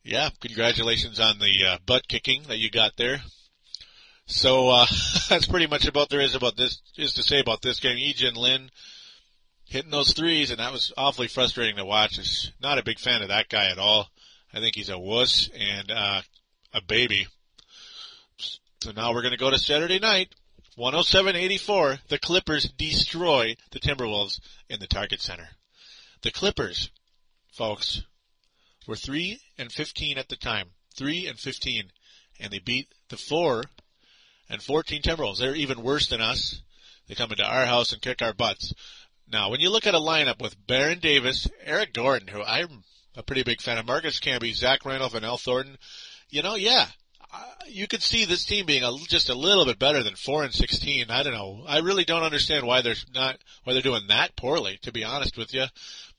yeah, 0.03 0.29
congratulations 0.39 1.19
on 1.19 1.39
the 1.39 1.65
uh, 1.67 1.77
butt 1.85 2.07
kicking 2.07 2.43
that 2.43 2.59
you 2.59 2.69
got 2.69 2.95
there. 2.95 3.21
So 4.27 4.69
uh, 4.69 4.85
that's 5.29 5.47
pretty 5.47 5.67
much 5.67 5.87
about 5.87 6.09
there 6.09 6.21
is 6.21 6.35
about 6.35 6.57
this 6.57 6.81
is 6.97 7.13
to 7.15 7.23
say 7.23 7.39
about 7.39 7.61
this 7.61 7.79
game. 7.79 7.97
Yi 7.97 8.13
Jianlian 8.13 8.69
hitting 9.65 9.91
those 9.91 10.13
threes, 10.13 10.51
and 10.51 10.59
that 10.59 10.71
was 10.71 10.93
awfully 10.95 11.27
frustrating 11.27 11.77
to 11.77 11.85
watch. 11.85 12.19
I'm 12.19 12.53
not 12.61 12.77
a 12.77 12.83
big 12.83 12.99
fan 12.99 13.23
of 13.23 13.29
that 13.29 13.49
guy 13.49 13.71
at 13.71 13.79
all. 13.79 14.07
I 14.53 14.59
think 14.59 14.75
he's 14.75 14.89
a 14.89 14.99
wuss 14.99 15.49
and 15.57 15.89
uh, 15.89 16.21
a 16.73 16.81
baby. 16.81 17.27
So 18.81 18.91
now 18.91 19.13
we're 19.13 19.21
going 19.21 19.31
to 19.31 19.37
go 19.37 19.49
to 19.49 19.57
Saturday 19.57 19.99
night 19.99 20.29
107-84, 20.77 21.99
the 22.07 22.19
Clippers 22.19 22.71
destroy 22.77 23.55
the 23.71 23.79
Timberwolves 23.79 24.39
in 24.69 24.79
the 24.79 24.87
Target 24.87 25.21
Center. 25.21 25.49
The 26.21 26.31
Clippers, 26.31 26.89
folks, 27.51 28.03
were 28.87 28.95
3 28.95 29.39
and 29.57 29.71
15 29.71 30.17
at 30.17 30.29
the 30.29 30.35
time. 30.35 30.69
3 30.95 31.27
and 31.27 31.37
15. 31.37 31.91
And 32.39 32.51
they 32.51 32.59
beat 32.59 32.87
the 33.09 33.17
4 33.17 33.63
and 34.49 34.61
14 34.61 35.01
Timberwolves. 35.01 35.39
They're 35.39 35.55
even 35.55 35.83
worse 35.83 36.07
than 36.07 36.21
us. 36.21 36.61
They 37.07 37.15
come 37.15 37.31
into 37.31 37.43
our 37.43 37.65
house 37.65 37.91
and 37.91 38.01
kick 38.01 38.21
our 38.21 38.33
butts. 38.33 38.73
Now, 39.31 39.49
when 39.49 39.59
you 39.59 39.69
look 39.69 39.87
at 39.87 39.95
a 39.95 39.99
lineup 39.99 40.41
with 40.41 40.67
Baron 40.67 40.99
Davis, 40.99 41.47
Eric 41.63 41.93
Gordon, 41.93 42.27
who 42.27 42.43
I'm 42.43 42.83
a 43.15 43.23
pretty 43.23 43.43
big 43.43 43.61
fan 43.61 43.77
of, 43.77 43.85
Marcus 43.85 44.19
Camby, 44.19 44.53
Zach 44.53 44.85
Randolph, 44.85 45.15
and 45.15 45.25
Al 45.25 45.37
Thornton, 45.37 45.77
you 46.29 46.41
know, 46.41 46.55
yeah, 46.55 46.87
you 47.67 47.87
could 47.87 48.01
see 48.01 48.25
this 48.25 48.45
team 48.45 48.65
being 48.65 48.83
a, 48.83 48.91
just 49.07 49.29
a 49.29 49.35
little 49.35 49.65
bit 49.65 49.79
better 49.79 50.03
than 50.03 50.15
four 50.15 50.43
and 50.43 50.53
sixteen. 50.53 51.09
I 51.09 51.23
don't 51.23 51.33
know. 51.33 51.63
I 51.67 51.79
really 51.79 52.03
don't 52.03 52.23
understand 52.23 52.65
why 52.65 52.81
they're 52.81 52.95
not 53.13 53.37
why 53.63 53.73
they're 53.73 53.81
doing 53.81 54.07
that 54.07 54.35
poorly. 54.35 54.79
To 54.83 54.91
be 54.91 55.03
honest 55.03 55.37
with 55.37 55.53
you, 55.53 55.65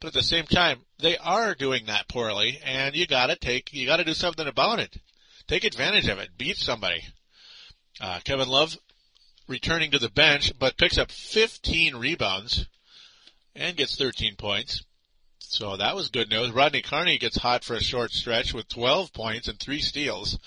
but 0.01 0.09
at 0.09 0.15
the 0.15 0.23
same 0.23 0.47
time, 0.47 0.81
they 0.99 1.17
are 1.19 1.55
doing 1.55 1.87
that 1.87 2.09
poorly, 2.09 2.59
and 2.65 2.95
you 2.95 3.07
got 3.07 3.27
to 3.27 3.37
take 3.37 3.73
you 3.73 3.87
got 3.87 3.99
to 3.99 4.05
do 4.05 4.15
something 4.15 4.47
about 4.47 4.79
it. 4.79 4.97
Take 5.47 5.65
advantage 5.65 6.09
of 6.09 6.19
it. 6.19 6.31
Beat 6.39 6.57
somebody. 6.57 7.03
Uh, 8.01 8.21
Kevin 8.25 8.49
Love 8.49 8.77
returning 9.49 9.91
to 9.91 9.99
the 9.99 10.11
bench, 10.11 10.53
but 10.59 10.79
picks 10.79 10.99
up 10.99 11.11
15 11.11 11.97
rebounds 11.97 12.67
and 13.55 13.77
gets 13.77 13.97
13 13.97 14.37
points. 14.37 14.83
So 15.39 15.77
that 15.77 15.95
was 15.95 16.09
good 16.09 16.31
news. 16.31 16.51
Rodney 16.51 16.81
Carney 16.81 17.19
gets 17.19 17.37
hot 17.37 17.63
for 17.63 17.75
a 17.75 17.83
short 17.83 18.11
stretch 18.13 18.55
with 18.55 18.69
12 18.69 19.13
points 19.13 19.49
and 19.49 19.61
three 19.61 19.81
steals. 19.81 20.39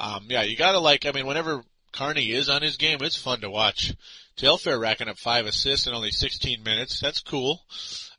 Um, 0.00 0.26
yeah, 0.30 0.42
you 0.42 0.56
gotta 0.56 0.78
like, 0.78 1.04
I 1.04 1.12
mean, 1.12 1.26
whenever 1.26 1.62
Carney 1.92 2.32
is 2.32 2.48
on 2.48 2.62
his 2.62 2.78
game, 2.78 2.98
it's 3.02 3.20
fun 3.20 3.42
to 3.42 3.50
watch. 3.50 3.92
Telfair 4.36 4.78
racking 4.78 5.08
up 5.08 5.18
five 5.18 5.44
assists 5.44 5.86
in 5.86 5.92
only 5.92 6.10
16 6.10 6.62
minutes. 6.62 7.00
That's 7.00 7.20
cool. 7.20 7.60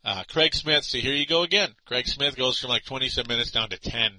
Uh, 0.06 0.24
Craig 0.30 0.54
Smith, 0.54 0.84
see 0.84 1.02
here 1.02 1.16
you 1.16 1.26
go 1.26 1.42
again. 1.42 1.74
Craig 1.86 2.08
Smith 2.08 2.36
goes 2.36 2.60
from 2.60 2.70
like 2.70 2.86
27 2.86 3.28
minutes 3.28 3.50
down 3.50 3.70
to 3.70 3.80
10. 3.80 4.12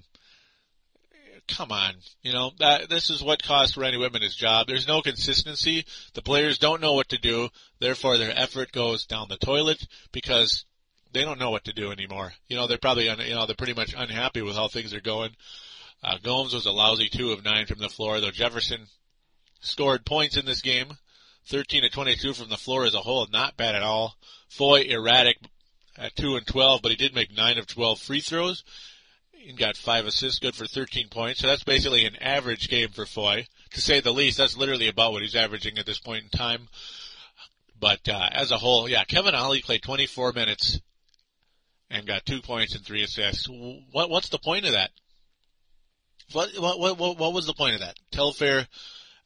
Come 1.47 1.71
on. 1.71 1.93
You 2.21 2.33
know, 2.33 2.51
that, 2.59 2.89
this 2.89 3.09
is 3.09 3.23
what 3.23 3.43
cost 3.43 3.77
Randy 3.77 3.97
Wittman 3.97 4.23
his 4.23 4.35
job. 4.35 4.67
There's 4.67 4.87
no 4.87 5.01
consistency. 5.01 5.85
The 6.15 6.21
players 6.21 6.57
don't 6.57 6.81
know 6.81 6.93
what 6.93 7.09
to 7.09 7.17
do. 7.17 7.47
Therefore 7.79 8.17
their 8.17 8.37
effort 8.37 8.73
goes 8.73 9.05
down 9.05 9.27
the 9.29 9.37
toilet 9.37 9.85
because 10.11 10.65
they 11.13 11.23
don't 11.23 11.39
know 11.39 11.51
what 11.51 11.65
to 11.65 11.73
do 11.73 11.91
anymore. 11.91 12.33
You 12.49 12.57
know, 12.57 12.67
they're 12.67 12.77
probably, 12.77 13.07
un, 13.07 13.19
you 13.19 13.35
know, 13.35 13.45
they're 13.45 13.55
pretty 13.55 13.73
much 13.73 13.93
unhappy 13.95 14.41
with 14.41 14.55
how 14.55 14.67
things 14.67 14.93
are 14.93 15.01
going. 15.01 15.31
Uh, 16.03 16.17
Gomes 16.21 16.53
was 16.53 16.65
a 16.65 16.71
lousy 16.71 17.07
two 17.07 17.31
of 17.31 17.45
nine 17.45 17.65
from 17.65 17.79
the 17.79 17.89
floor, 17.89 18.19
though 18.19 18.31
Jefferson 18.31 18.87
scored 19.61 20.05
points 20.05 20.35
in 20.35 20.45
this 20.45 20.61
game. 20.61 20.97
13 21.47 21.83
to 21.83 21.89
22 21.89 22.33
from 22.33 22.49
the 22.49 22.57
floor 22.57 22.85
as 22.85 22.93
a 22.93 22.99
whole, 22.99 23.27
not 23.31 23.57
bad 23.57 23.75
at 23.75 23.83
all. 23.83 24.15
Foye 24.49 24.83
erratic 24.83 25.37
at 25.97 26.15
2 26.15 26.35
and 26.35 26.47
12, 26.47 26.81
but 26.81 26.91
he 26.91 26.97
did 26.97 27.15
make 27.15 27.35
9 27.35 27.57
of 27.57 27.67
12 27.67 27.99
free 27.99 28.21
throws 28.21 28.63
and 29.47 29.57
got 29.57 29.75
5 29.75 30.07
assists, 30.07 30.39
good 30.39 30.55
for 30.55 30.65
13 30.65 31.09
points. 31.09 31.41
So 31.41 31.47
that's 31.47 31.63
basically 31.63 32.05
an 32.05 32.15
average 32.21 32.69
game 32.69 32.89
for 32.89 33.05
Foye. 33.05 33.45
To 33.71 33.81
say 33.81 33.99
the 33.99 34.13
least, 34.13 34.37
that's 34.37 34.57
literally 34.57 34.87
about 34.87 35.11
what 35.11 35.21
he's 35.21 35.35
averaging 35.35 35.77
at 35.77 35.85
this 35.85 35.99
point 35.99 36.23
in 36.23 36.29
time. 36.29 36.69
But 37.79 38.07
uh, 38.07 38.29
as 38.31 38.51
a 38.51 38.57
whole, 38.57 38.87
yeah, 38.87 39.03
Kevin 39.03 39.35
Ollie 39.35 39.61
played 39.61 39.83
24 39.83 40.31
minutes 40.31 40.79
and 41.89 42.07
got 42.07 42.25
2 42.25 42.41
points 42.41 42.75
and 42.75 42.85
3 42.85 43.03
assists. 43.03 43.47
What, 43.49 44.09
what's 44.09 44.29
the 44.29 44.39
point 44.39 44.65
of 44.65 44.73
that? 44.73 44.91
What, 46.33 46.49
what, 46.57 46.97
what, 46.97 47.17
what 47.17 47.33
was 47.33 47.45
the 47.45 47.53
point 47.53 47.75
of 47.75 47.81
that? 47.81 47.95
Telfair 48.11 48.67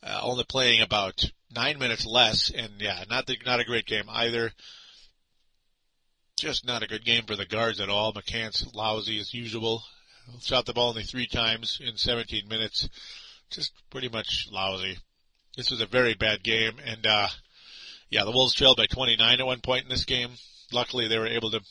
uh, 0.04 0.20
only 0.24 0.44
playing 0.44 0.82
about 0.82 1.24
nine 1.54 1.80
minutes 1.80 2.06
less, 2.06 2.50
and 2.50 2.74
yeah, 2.80 3.04
not 3.10 3.26
the, 3.26 3.38
not 3.46 3.60
a 3.60 3.66
great 3.66 3.86
game 3.86 4.06
either. 4.10 4.52
Just 6.38 6.68
not 6.68 6.84
a 6.84 6.88
good 6.88 7.04
game 7.04 7.24
for 7.26 7.36
the 7.36 7.46
guards 7.46 7.80
at 7.80 7.90
all. 7.90 8.14
McCants 8.14 8.74
lousy 8.76 9.20
as 9.20 9.34
usual. 9.34 9.84
Shot 10.42 10.66
the 10.66 10.74
ball 10.74 10.90
only 10.90 11.04
three 11.04 11.28
times 11.28 11.80
in 11.84 11.98
17 11.98 12.48
minutes. 12.48 12.88
Just 13.50 13.72
pretty 13.90 14.10
much 14.10 14.48
lousy. 14.52 14.98
This 15.56 15.72
was 15.72 15.82
a 15.82 15.88
very 15.88 16.14
bad 16.14 16.44
game, 16.44 16.74
and 16.86 17.08
uh, 17.08 17.28
yeah, 18.10 18.24
the 18.24 18.32
Wolves 18.32 18.54
trailed 18.54 18.78
by 18.78 18.86
29 18.86 19.40
at 19.40 19.46
one 19.46 19.62
point 19.62 19.84
in 19.84 19.90
this 19.90 20.06
game. 20.06 20.30
Luckily, 20.72 21.08
they 21.08 21.18
were 21.18 21.28
able 21.28 21.50
to 21.52 21.62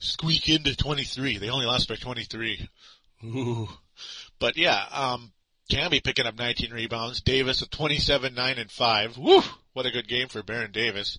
squeak 0.00 0.48
into 0.48 0.74
23. 0.74 1.38
They 1.38 1.50
only 1.50 1.66
lost 1.66 1.88
by 1.88 1.96
23. 1.96 2.68
Ooh. 3.24 3.68
But 4.38 4.56
yeah, 4.56 4.84
um, 4.92 5.32
Camby 5.70 6.02
picking 6.02 6.26
up 6.26 6.38
19 6.38 6.72
rebounds. 6.72 7.20
Davis 7.20 7.60
with 7.60 7.70
27, 7.70 8.34
9, 8.34 8.58
and 8.58 8.70
5. 8.70 9.18
Woo! 9.18 9.42
What 9.72 9.86
a 9.86 9.90
good 9.90 10.08
game 10.08 10.28
for 10.28 10.42
Baron 10.42 10.72
Davis. 10.72 11.18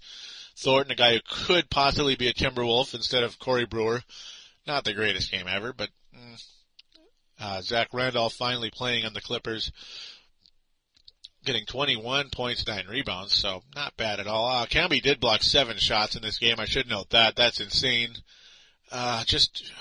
Thornton, 0.57 0.91
a 0.91 0.95
guy 0.95 1.13
who 1.13 1.21
could 1.29 1.69
possibly 1.69 2.15
be 2.15 2.27
a 2.27 2.33
Timberwolf 2.33 2.93
instead 2.93 3.23
of 3.23 3.39
Corey 3.39 3.65
Brewer. 3.65 4.01
Not 4.67 4.83
the 4.83 4.93
greatest 4.93 5.31
game 5.31 5.47
ever, 5.47 5.71
but 5.71 5.89
mm, 6.15 6.43
uh, 7.39 7.61
Zach 7.61 7.89
Randolph 7.93 8.33
finally 8.33 8.69
playing 8.69 9.05
on 9.05 9.13
the 9.13 9.21
Clippers, 9.21 9.71
getting 11.45 11.65
21 11.65 12.29
points, 12.31 12.67
9 12.67 12.87
rebounds, 12.87 13.33
so 13.33 13.63
not 13.75 13.95
bad 13.95 14.19
at 14.19 14.27
all. 14.27 14.47
Uh, 14.47 14.65
Camby 14.65 15.01
did 15.01 15.19
block 15.19 15.43
7 15.43 15.77
shots 15.77 16.15
in 16.15 16.21
this 16.21 16.39
game. 16.39 16.59
I 16.59 16.65
should 16.65 16.89
note 16.89 17.11
that. 17.11 17.35
That's 17.35 17.61
insane. 17.61 18.15
Uh, 18.91 19.23
just, 19.23 19.71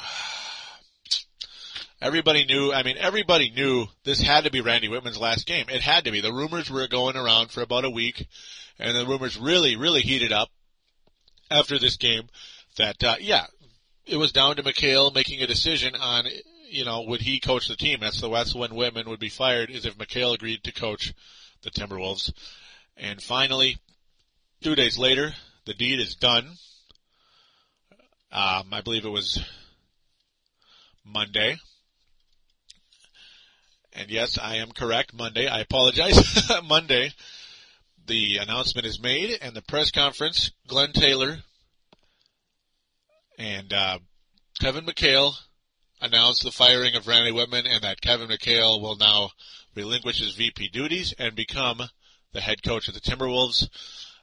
Everybody 2.01 2.45
knew, 2.45 2.73
I 2.73 2.85
mean, 2.85 2.97
everybody 2.97 3.51
knew 3.51 3.87
this 4.05 4.21
had 4.21 4.45
to 4.45 4.53
be 4.53 4.61
Randy 4.61 4.89
Wittman's 4.89 5.19
last 5.19 5.47
game. 5.47 5.67
It 5.69 5.81
had 5.81 6.05
to 6.05 6.13
be. 6.13 6.21
The 6.21 6.33
rumors 6.33 6.71
were 6.71 6.87
going 6.87 7.17
around 7.17 7.51
for 7.51 7.61
about 7.61 7.85
a 7.85 7.91
week, 7.91 8.29
and 8.79 8.97
the 8.97 9.05
rumors 9.05 9.37
really, 9.37 9.75
really 9.75 10.03
heated 10.03 10.33
up 10.33 10.49
after 11.51 11.77
this 11.77 11.97
game 11.97 12.29
that, 12.77 13.03
uh, 13.03 13.17
yeah, 13.19 13.47
it 14.07 14.17
was 14.17 14.31
down 14.31 14.57
to 14.57 14.63
McHale 14.63 15.13
making 15.13 15.43
a 15.43 15.47
decision 15.49 15.97
on, 15.97 16.27
you 16.69 16.85
know, 16.85 17.03
would 17.03 17.21
he 17.21 17.41
coach 17.41 17.67
the 17.67 17.75
team? 17.75 17.99
That's 18.01 18.21
the, 18.21 18.31
that's 18.31 18.55
when 18.55 18.71
Wittman 18.71 19.07
would 19.07 19.19
be 19.19 19.29
fired, 19.29 19.69
is 19.69 19.85
if 19.85 19.99
McHale 19.99 20.35
agreed 20.35 20.63
to 20.65 20.73
coach 20.73 21.13
the 21.63 21.71
Timberwolves. 21.71 22.33
And 22.97 23.21
finally, 23.21 23.79
two 24.63 24.77
days 24.77 24.99
later, 24.99 25.33
the 25.67 25.75
deed 25.75 25.99
is 25.99 26.15
done. 26.15 26.47
Um, 28.31 28.69
I 28.71 28.83
believe 28.85 29.05
it 29.05 29.11
was 29.11 29.45
Monday. 31.05 31.59
And 33.99 34.11
yes, 34.11 34.39
I 34.39 34.57
am 34.57 34.71
correct. 34.71 35.13
Monday. 35.13 35.49
I 35.49 35.59
apologize. 35.59 36.49
Monday. 36.65 37.13
The 38.07 38.37
announcement 38.37 38.87
is 38.87 39.03
made 39.03 39.37
and 39.43 39.55
the 39.55 39.63
press 39.63 39.91
conference, 39.91 40.53
Glenn 40.69 40.93
Taylor 40.93 41.39
and 43.39 43.73
uh, 43.73 43.99
Kevin 44.61 44.87
McHale 44.87 45.35
announced 46.01 46.43
the 46.43 46.53
firing 46.53 46.95
of 46.95 47.07
Randy 47.07 47.33
Wittman 47.33 47.67
and 47.67 47.83
that 47.83 48.01
Kevin 48.01 48.29
McHale 48.29 48.81
will 48.81 48.97
now 48.97 49.31
relinquish 49.75 50.21
his 50.21 50.35
VP 50.35 50.69
duties 50.69 51.13
and 51.19 51.35
become 51.35 51.83
the 52.33 52.41
head 52.41 52.63
coach 52.63 52.89
of 52.89 52.95
the 52.95 53.01
Timberwolves. 53.01 53.69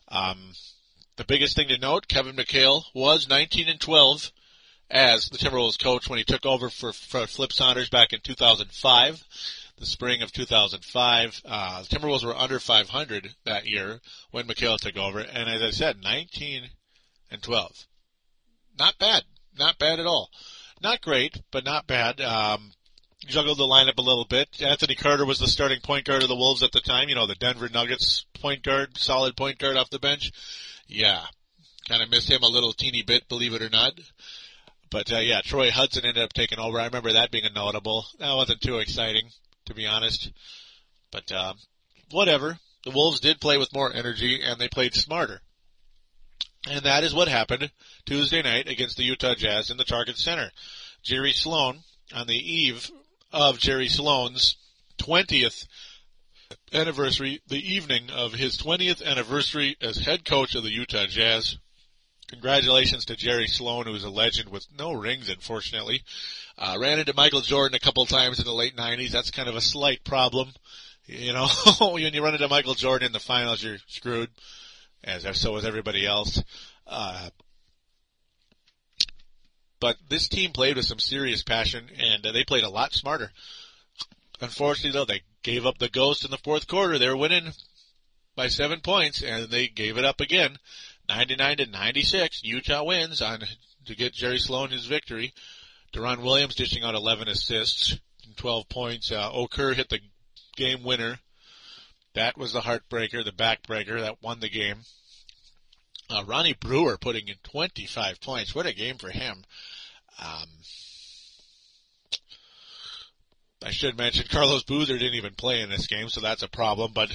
Um, 0.07 0.53
the 1.17 1.25
biggest 1.25 1.55
thing 1.55 1.67
to 1.67 1.77
note, 1.77 2.07
Kevin 2.07 2.35
McHale 2.35 2.83
was 2.93 3.29
19 3.29 3.67
and 3.67 3.79
12 3.79 4.31
as 4.89 5.29
the 5.29 5.37
Timberwolves 5.37 5.77
coach 5.77 6.09
when 6.09 6.17
he 6.17 6.25
took 6.25 6.45
over 6.45 6.69
for, 6.69 6.93
for 6.93 7.27
Flip 7.27 7.51
Saunders 7.51 7.89
back 7.89 8.13
in 8.13 8.19
2005 8.21 9.23
the 9.77 9.85
spring 9.85 10.21
of 10.21 10.31
2005. 10.31 11.41
Uh, 11.45 11.81
the 11.81 11.87
Timberwolves 11.87 12.23
were 12.23 12.35
under 12.35 12.59
500 12.59 13.35
that 13.45 13.65
year 13.65 13.99
when 14.31 14.47
McHale 14.47 14.77
took 14.77 14.97
over, 14.97 15.19
and 15.19 15.49
as 15.49 15.61
I 15.61 15.71
said, 15.71 16.01
19 16.01 16.69
and 17.31 17.41
12. 17.41 17.87
Not 18.77 18.97
bad. 18.97 19.23
Not 19.57 19.79
bad 19.79 19.99
at 19.99 20.05
all. 20.05 20.29
Not 20.81 21.01
great, 21.01 21.41
but 21.51 21.65
not 21.65 21.87
bad. 21.87 22.19
Um, 22.21 22.71
juggled 23.25 23.57
the 23.57 23.63
lineup 23.63 23.97
a 23.97 24.01
little 24.01 24.25
bit. 24.25 24.61
Anthony 24.61 24.95
Carter 24.95 25.25
was 25.25 25.39
the 25.39 25.47
starting 25.47 25.79
point 25.81 26.05
guard 26.05 26.23
of 26.23 26.29
the 26.29 26.35
Wolves 26.35 26.63
at 26.63 26.71
the 26.71 26.81
time. 26.81 27.09
You 27.09 27.15
know, 27.15 27.27
the 27.27 27.35
Denver 27.35 27.69
Nuggets 27.69 28.25
point 28.33 28.63
guard, 28.63 28.97
solid 28.97 29.35
point 29.37 29.57
guard 29.57 29.77
off 29.77 29.89
the 29.89 29.99
bench. 29.99 30.31
Yeah. 30.87 31.23
Kind 31.87 32.01
of 32.01 32.09
missed 32.09 32.29
him 32.29 32.43
a 32.43 32.47
little 32.47 32.73
teeny 32.73 33.03
bit, 33.03 33.29
believe 33.29 33.53
it 33.53 33.61
or 33.61 33.69
not. 33.69 33.93
But 34.91 35.11
uh, 35.11 35.19
yeah, 35.19 35.41
Troy 35.41 35.71
Hudson 35.71 36.05
ended 36.05 36.23
up 36.23 36.33
taking 36.33 36.59
over. 36.59 36.79
I 36.79 36.85
remember 36.85 37.13
that 37.13 37.31
being 37.31 37.45
a 37.45 37.49
notable. 37.49 38.05
That 38.19 38.35
wasn't 38.35 38.61
too 38.61 38.79
exciting 38.79 39.29
to 39.65 39.73
be 39.73 39.87
honest. 39.87 40.31
But 41.11 41.31
uh, 41.31 41.53
whatever. 42.11 42.59
The 42.83 42.91
Wolves 42.91 43.19
did 43.19 43.41
play 43.41 43.57
with 43.57 43.73
more 43.73 43.91
energy 43.91 44.41
and 44.43 44.59
they 44.59 44.67
played 44.67 44.93
smarter. 44.93 45.41
And 46.69 46.85
that 46.85 47.03
is 47.03 47.13
what 47.13 47.27
happened 47.27 47.71
Tuesday 48.05 48.41
night 48.41 48.67
against 48.67 48.97
the 48.97 49.03
Utah 49.03 49.35
Jazz 49.35 49.69
in 49.69 49.77
the 49.77 49.83
Target 49.83 50.17
Center. 50.17 50.51
Jerry 51.03 51.33
Sloan, 51.33 51.83
on 52.13 52.27
the 52.27 52.37
eve 52.37 52.89
of 53.31 53.59
Jerry 53.59 53.87
Sloan's 53.87 54.55
20th 54.99 55.67
anniversary, 56.73 57.41
the 57.47 57.73
evening 57.73 58.09
of 58.11 58.33
his 58.33 58.57
20th 58.57 59.03
anniversary 59.03 59.75
as 59.81 59.97
head 59.97 60.25
coach 60.25 60.55
of 60.55 60.63
the 60.63 60.71
Utah 60.71 61.05
Jazz. 61.07 61.57
Congratulations 62.35 63.05
to 63.05 63.15
Jerry 63.15 63.47
Sloan, 63.47 63.85
who's 63.85 64.03
a 64.03 64.09
legend 64.09 64.49
with 64.49 64.67
no 64.77 64.91
rings, 64.91 65.29
unfortunately. 65.29 66.03
Uh, 66.57 66.75
ran 66.77 66.99
into 66.99 67.13
Michael 67.15 67.39
Jordan 67.39 67.75
a 67.75 67.79
couple 67.79 68.05
times 68.05 68.39
in 68.39 68.45
the 68.45 68.51
late 68.51 68.75
90s. 68.75 69.11
That's 69.11 69.31
kind 69.31 69.47
of 69.47 69.55
a 69.55 69.61
slight 69.61 70.03
problem. 70.03 70.49
You 71.05 71.31
know, 71.31 71.47
when 71.79 72.13
you 72.13 72.21
run 72.21 72.33
into 72.33 72.49
Michael 72.49 72.73
Jordan 72.73 73.05
in 73.07 73.13
the 73.13 73.19
finals, 73.19 73.63
you're 73.63 73.77
screwed, 73.87 74.29
as 75.01 75.25
so 75.39 75.55
is 75.55 75.63
everybody 75.65 76.05
else. 76.05 76.43
Uh, 76.85 77.29
but 79.79 79.95
this 80.09 80.27
team 80.27 80.51
played 80.51 80.75
with 80.75 80.85
some 80.85 80.99
serious 80.99 81.41
passion, 81.41 81.87
and 81.97 82.25
uh, 82.25 82.33
they 82.33 82.43
played 82.43 82.65
a 82.65 82.69
lot 82.69 82.91
smarter. 82.91 83.31
Unfortunately, 84.41 84.91
though, 84.91 85.05
they 85.05 85.21
gave 85.41 85.65
up 85.65 85.77
the 85.77 85.87
ghost 85.87 86.25
in 86.25 86.31
the 86.31 86.37
fourth 86.37 86.67
quarter. 86.67 86.99
They 86.99 87.07
were 87.07 87.15
winning 87.15 87.53
by 88.35 88.49
seven 88.49 88.81
points, 88.81 89.23
and 89.23 89.49
they 89.49 89.69
gave 89.69 89.97
it 89.97 90.03
up 90.03 90.19
again, 90.19 90.57
99 91.07 91.57
to 91.57 91.65
96. 91.67 92.41
Utah 92.43 92.83
wins 92.83 93.21
on 93.21 93.43
to 93.85 93.95
get 93.95 94.13
Jerry 94.13 94.39
Sloan 94.39 94.71
his 94.71 94.85
victory. 94.85 95.33
Deron 95.93 96.23
Williams 96.23 96.55
dishing 96.55 96.83
out 96.83 96.95
11 96.95 97.27
assists, 97.27 97.97
and 98.25 98.35
12 98.37 98.67
points. 98.69 99.11
Uh, 99.11 99.31
Okur 99.31 99.73
hit 99.73 99.89
the 99.89 99.99
game 100.55 100.83
winner. 100.83 101.19
That 102.13 102.37
was 102.37 102.53
the 102.53 102.61
heartbreaker, 102.61 103.23
the 103.23 103.31
backbreaker 103.31 104.01
that 104.01 104.21
won 104.21 104.39
the 104.39 104.49
game. 104.49 104.77
Uh, 106.09 106.23
Ronnie 106.25 106.53
Brewer 106.53 106.97
putting 106.97 107.27
in 107.27 107.35
25 107.43 108.21
points. 108.21 108.53
What 108.53 108.65
a 108.65 108.73
game 108.73 108.97
for 108.97 109.09
him. 109.09 109.43
Um, 110.23 110.47
I 113.63 113.71
should 113.71 113.97
mention 113.97 114.27
Carlos 114.29 114.63
Boozer 114.63 114.97
didn't 114.97 115.15
even 115.15 115.33
play 115.33 115.61
in 115.61 115.69
this 115.69 115.87
game, 115.87 116.09
so 116.09 116.21
that's 116.21 116.43
a 116.43 116.47
problem. 116.47 116.91
But 116.93 117.09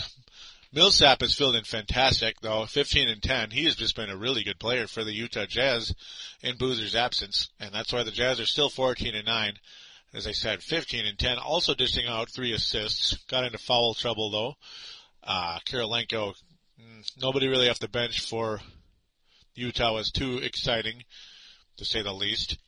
Millsap 0.73 1.21
has 1.21 1.35
filled 1.35 1.57
in 1.57 1.65
fantastic, 1.65 2.41
though 2.41 2.65
15 2.65 3.09
and 3.09 3.23
10. 3.23 3.51
He 3.51 3.65
has 3.65 3.75
just 3.75 3.97
been 3.97 4.09
a 4.09 4.17
really 4.17 4.45
good 4.45 4.61
player 4.61 4.87
for 4.87 5.03
the 5.03 5.13
Utah 5.13 5.47
Jazz 5.47 5.93
in 6.43 6.57
Boozer's 6.57 6.95
absence, 6.95 7.49
and 7.59 7.75
that's 7.75 7.93
why 7.93 8.05
the 8.05 8.13
Jazz 8.13 8.39
are 8.39 8.47
still 8.47 8.71
14 8.71 9.15
and 9.15 9.27
9. 9.27 9.59
As 10.13 10.27
I 10.27 10.33
said, 10.33 10.63
15 10.63 11.07
and 11.07 11.19
10. 11.19 11.39
Also 11.39 11.75
dishing 11.75 12.07
out 12.07 12.31
three 12.31 12.53
assists. 12.53 13.17
Got 13.29 13.45
into 13.45 13.59
foul 13.59 13.95
trouble 13.95 14.31
though. 14.31 14.55
Uh, 15.23 15.59
Kirilenko, 15.67 16.35
mm, 16.81 17.11
nobody 17.21 17.49
really 17.49 17.69
off 17.69 17.79
the 17.79 17.89
bench 17.89 18.21
for 18.21 18.61
Utah 19.55 19.95
was 19.95 20.11
too 20.11 20.39
exciting, 20.39 21.05
to 21.77 21.85
say 21.85 22.03
the 22.03 22.13
least. 22.13 22.59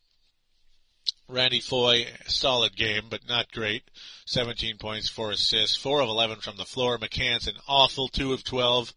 Randy 1.32 1.60
Foye, 1.60 2.06
solid 2.26 2.76
game, 2.76 3.04
but 3.08 3.26
not 3.26 3.50
great. 3.50 3.82
17 4.26 4.76
points, 4.76 5.08
4 5.08 5.30
assists, 5.30 5.76
4 5.76 6.02
of 6.02 6.08
11 6.08 6.40
from 6.40 6.58
the 6.58 6.64
floor. 6.66 6.98
McCants, 6.98 7.48
an 7.48 7.56
awful 7.66 8.08
2 8.08 8.34
of 8.34 8.44
12. 8.44 8.92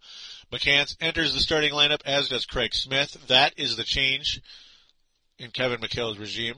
McCants 0.52 0.98
enters 1.00 1.34
the 1.34 1.40
starting 1.40 1.72
lineup, 1.72 2.02
as 2.06 2.28
does 2.30 2.46
Craig 2.46 2.74
Smith. 2.74 3.26
That 3.28 3.54
is 3.58 3.78
the 3.78 3.84
change 3.84 4.42
in 5.40 5.52
Kevin 5.52 5.80
McHale's 5.80 6.20
regime. 6.20 6.56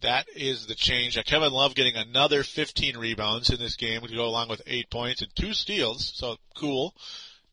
That 0.00 0.26
is 0.34 0.66
the 0.66 0.74
change. 0.74 1.16
Kevin 1.24 1.52
Love 1.52 1.74
getting 1.74 1.96
another 1.96 2.42
15 2.42 2.96
rebounds 2.96 3.50
in 3.50 3.58
this 3.58 3.76
game 3.76 4.02
to 4.02 4.14
go 4.14 4.26
along 4.26 4.48
with 4.48 4.62
8 4.66 4.90
points 4.90 5.22
and 5.22 5.34
2 5.36 5.54
steals, 5.54 6.12
so 6.14 6.36
cool. 6.56 6.94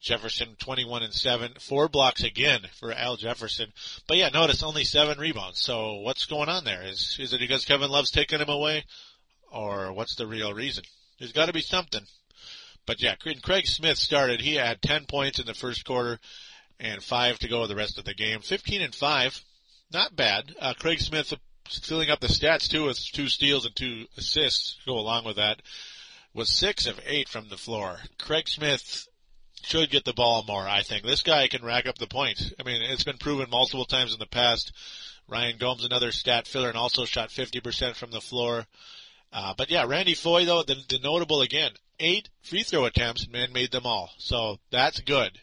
Jefferson 0.04 0.58
21 0.60 1.04
and 1.04 1.14
7, 1.14 1.54
four 1.62 1.88
blocks 1.88 2.24
again 2.24 2.60
for 2.78 2.92
Al 2.92 3.16
Jefferson. 3.16 3.72
But 4.06 4.18
yeah, 4.18 4.28
notice 4.28 4.62
only 4.62 4.84
seven 4.84 5.18
rebounds. 5.18 5.62
So 5.62 5.94
what's 6.02 6.26
going 6.26 6.50
on 6.50 6.66
there? 6.66 6.84
Is 6.84 7.16
is 7.20 7.32
it 7.32 7.40
because 7.40 7.64
Kevin 7.64 7.90
Love's 7.90 8.12
taking 8.12 8.40
him 8.40 8.50
away, 8.50 8.84
or 9.50 9.94
what's 9.94 10.16
the 10.16 10.28
real 10.28 10.54
reason? 10.54 10.84
There's 11.18 11.32
got 11.32 11.46
to 11.46 11.54
be 11.54 11.62
something. 11.62 12.02
But 12.86 13.02
yeah, 13.02 13.16
Craig 13.16 13.66
Smith 13.66 13.98
started. 13.98 14.42
He 14.42 14.56
had 14.56 14.82
10 14.82 15.06
points 15.06 15.40
in 15.40 15.46
the 15.46 15.54
first 15.54 15.86
quarter 15.86 16.20
and 16.82 17.02
five 17.02 17.40
to 17.40 17.48
go 17.48 17.66
the 17.66 17.76
rest 17.76 17.98
of 17.98 18.04
the 18.04 18.14
game. 18.14 18.42
15 18.42 18.82
and 18.82 18.94
five, 18.94 19.42
not 19.90 20.18
bad. 20.18 20.54
Uh, 20.60 20.74
Craig 20.78 21.00
Smith 21.00 21.34
filling 21.70 22.10
up 22.10 22.20
the 22.20 22.28
stats 22.28 22.68
too 22.68 22.84
with 22.84 23.00
two 23.14 23.30
steals 23.30 23.66
and 23.66 23.74
two 23.74 24.06
assists 24.18 24.80
go 24.86 25.00
along 25.00 25.24
with 25.24 25.38
that. 25.38 25.62
Was 26.34 26.50
six 26.50 26.88
of 26.88 27.00
eight 27.06 27.30
from 27.30 27.48
the 27.48 27.58
floor. 27.58 28.00
Craig 28.18 28.50
Smith 28.50 29.08
should 29.66 29.90
get 29.90 30.06
the 30.06 30.14
ball 30.14 30.44
more, 30.48 30.68
I 30.68 30.82
think. 30.82 31.04
This 31.04 31.22
guy 31.22 31.48
can 31.48 31.64
rack 31.64 31.88
up 31.88 31.98
the 31.98 32.08
points. 32.08 32.52
I 32.60 32.64
mean, 32.64 32.82
it's 32.82 33.04
been 33.04 33.18
proven 33.18 33.50
multiple 33.50 33.86
times 33.86 34.14
in 34.14 34.20
the 34.20 34.26
past. 34.26 34.72
Ryan 35.28 35.58
Gomes, 35.58 35.86
another 35.86 36.12
stat 36.12 36.48
filler, 36.48 36.70
and 36.70 36.78
also 36.78 37.06
shot 37.06 37.30
50% 37.30 37.96
from 37.96 38.12
the 38.12 38.22
floor. 38.22 38.66
Uh, 39.32 39.54
but 39.58 39.72
yeah, 39.72 39.86
Randy 39.86 40.14
Foye, 40.14 40.46
though, 40.46 40.64
the, 40.64 40.76
the 40.90 41.00
notable 41.00 41.42
again, 41.42 41.72
eight 42.00 42.30
free 42.42 42.64
throw 42.64 42.86
attempts, 42.86 43.28
man 43.28 43.54
made 43.54 43.72
them 43.72 43.86
all. 43.86 44.12
So 44.18 44.60
that's 44.70 45.00
good. 45.00 45.40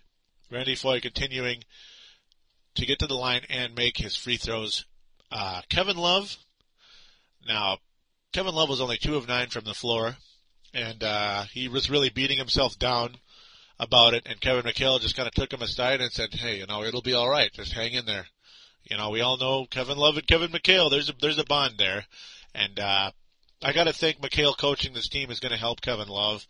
Randy 0.50 0.74
Foye 0.74 1.00
continuing 1.00 1.64
to 2.74 2.87
get 2.87 2.98
to 3.00 3.06
the 3.06 3.14
line 3.14 3.42
and 3.48 3.74
make 3.74 3.96
his 3.96 4.16
free 4.16 4.37
throws. 4.37 4.85
Uh, 5.33 5.62
Kevin 5.68 5.96
Love, 5.96 6.37
now, 7.46 7.78
Kevin 8.33 8.54
Love 8.54 8.68
was 8.68 8.80
only 8.80 8.98
two 8.98 9.16
of 9.16 9.26
nine 9.26 9.48
from 9.48 9.64
the 9.64 9.74
floor, 9.74 10.16
and 10.74 11.02
uh, 11.02 11.44
he 11.44 11.68
was 11.68 11.90
really 11.90 12.11
beating 12.11 12.38
himself 12.38 12.78
down 12.78 13.16
about 13.81 14.12
it, 14.12 14.27
and 14.27 14.40
Kevin 14.40 14.71
McHale 14.71 15.01
just 15.01 15.16
kind 15.16 15.27
of 15.27 15.33
took 15.33 15.53
him 15.53 15.62
aside 15.62 16.03
and 16.03 16.12
said, 16.12 16.35
"Hey, 16.35 16.59
you 16.59 16.66
know, 16.66 16.85
it'll 16.85 17.01
be 17.01 17.14
all 17.14 17.29
right. 17.29 17.51
Just 17.53 17.73
hang 17.73 17.95
in 17.95 18.05
there." 18.05 18.27
You 18.85 18.99
know, 18.99 19.09
we 19.11 19.23
all 19.23 19.38
know 19.38 19.66
Kevin 19.66 19.97
Love 19.97 20.16
and 20.19 20.27
Kevin 20.27 20.51
McHale. 20.51 20.90
There's 20.90 21.09
a 21.09 21.14
there's 21.21 21.38
a 21.38 21.45
bond 21.45 21.75
there, 21.79 22.05
and 22.55 22.79
uh, 22.79 23.11
I 23.62 23.73
got 23.73 23.85
to 23.85 23.93
think 23.93 24.21
McHale 24.21 24.57
coaching 24.57 24.93
this 24.93 25.09
team 25.09 25.31
is 25.31 25.40
going 25.40 25.53
to 25.53 25.59
help 25.59 25.81
Kevin 25.81 26.09
Love 26.09 26.47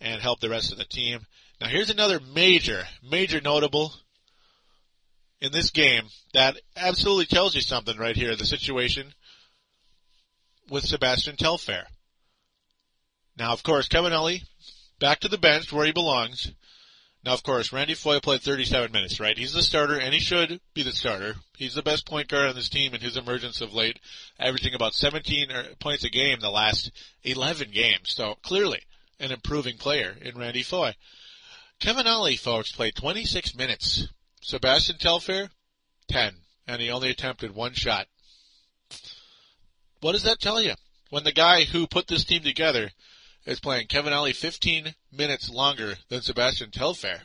and 0.00 0.20
help 0.20 0.40
the 0.40 0.50
rest 0.50 0.72
of 0.72 0.78
the 0.78 0.84
team. 0.84 1.20
Now, 1.60 1.68
here's 1.68 1.90
another 1.90 2.18
major, 2.34 2.84
major 3.08 3.40
notable 3.40 3.94
in 5.40 5.52
this 5.52 5.70
game 5.70 6.04
that 6.34 6.60
absolutely 6.76 7.26
tells 7.26 7.54
you 7.54 7.60
something 7.60 7.96
right 7.96 8.16
here. 8.16 8.34
The 8.34 8.44
situation 8.44 9.14
with 10.68 10.84
Sebastian 10.84 11.36
Telfair. 11.36 11.86
Now, 13.38 13.52
of 13.52 13.62
course, 13.62 13.86
Kevin 13.86 14.12
Ollie 14.12 14.42
back 14.98 15.20
to 15.20 15.28
the 15.28 15.38
bench 15.38 15.72
where 15.72 15.86
he 15.86 15.92
belongs. 15.92 16.50
Now, 17.24 17.34
of 17.34 17.44
course, 17.44 17.72
Randy 17.72 17.94
Foye 17.94 18.18
played 18.18 18.42
37 18.42 18.90
minutes, 18.90 19.20
right? 19.20 19.38
He's 19.38 19.52
the 19.52 19.62
starter, 19.62 19.96
and 19.96 20.12
he 20.12 20.18
should 20.18 20.60
be 20.74 20.82
the 20.82 20.90
starter. 20.90 21.36
He's 21.56 21.74
the 21.74 21.82
best 21.82 22.04
point 22.04 22.28
guard 22.28 22.48
on 22.48 22.56
this 22.56 22.68
team 22.68 22.94
in 22.94 23.00
his 23.00 23.16
emergence 23.16 23.60
of 23.60 23.72
late, 23.72 24.00
averaging 24.40 24.74
about 24.74 24.94
17 24.94 25.50
uh, 25.52 25.64
points 25.78 26.02
a 26.02 26.10
game 26.10 26.40
the 26.40 26.50
last 26.50 26.90
11 27.22 27.70
games. 27.70 28.12
So 28.12 28.34
clearly, 28.42 28.80
an 29.20 29.30
improving 29.30 29.76
player 29.76 30.16
in 30.20 30.36
Randy 30.36 30.64
Foye. 30.64 30.96
Kevin 31.78 32.08
Ollie, 32.08 32.36
folks, 32.36 32.72
played 32.72 32.96
26 32.96 33.54
minutes. 33.54 34.08
Sebastian 34.40 34.98
Telfair, 34.98 35.48
10, 36.08 36.34
and 36.66 36.82
he 36.82 36.90
only 36.90 37.10
attempted 37.10 37.54
one 37.54 37.74
shot. 37.74 38.08
What 40.00 40.12
does 40.12 40.24
that 40.24 40.40
tell 40.40 40.60
you? 40.60 40.74
When 41.10 41.22
the 41.22 41.32
guy 41.32 41.64
who 41.64 41.86
put 41.86 42.08
this 42.08 42.24
team 42.24 42.42
together 42.42 42.90
is 43.46 43.60
playing 43.60 43.86
Kevin 43.86 44.12
Ollie 44.12 44.32
15 44.32 44.94
minutes 45.12 45.50
longer 45.50 45.94
than 46.08 46.22
Sebastian 46.22 46.70
Telfair. 46.70 47.22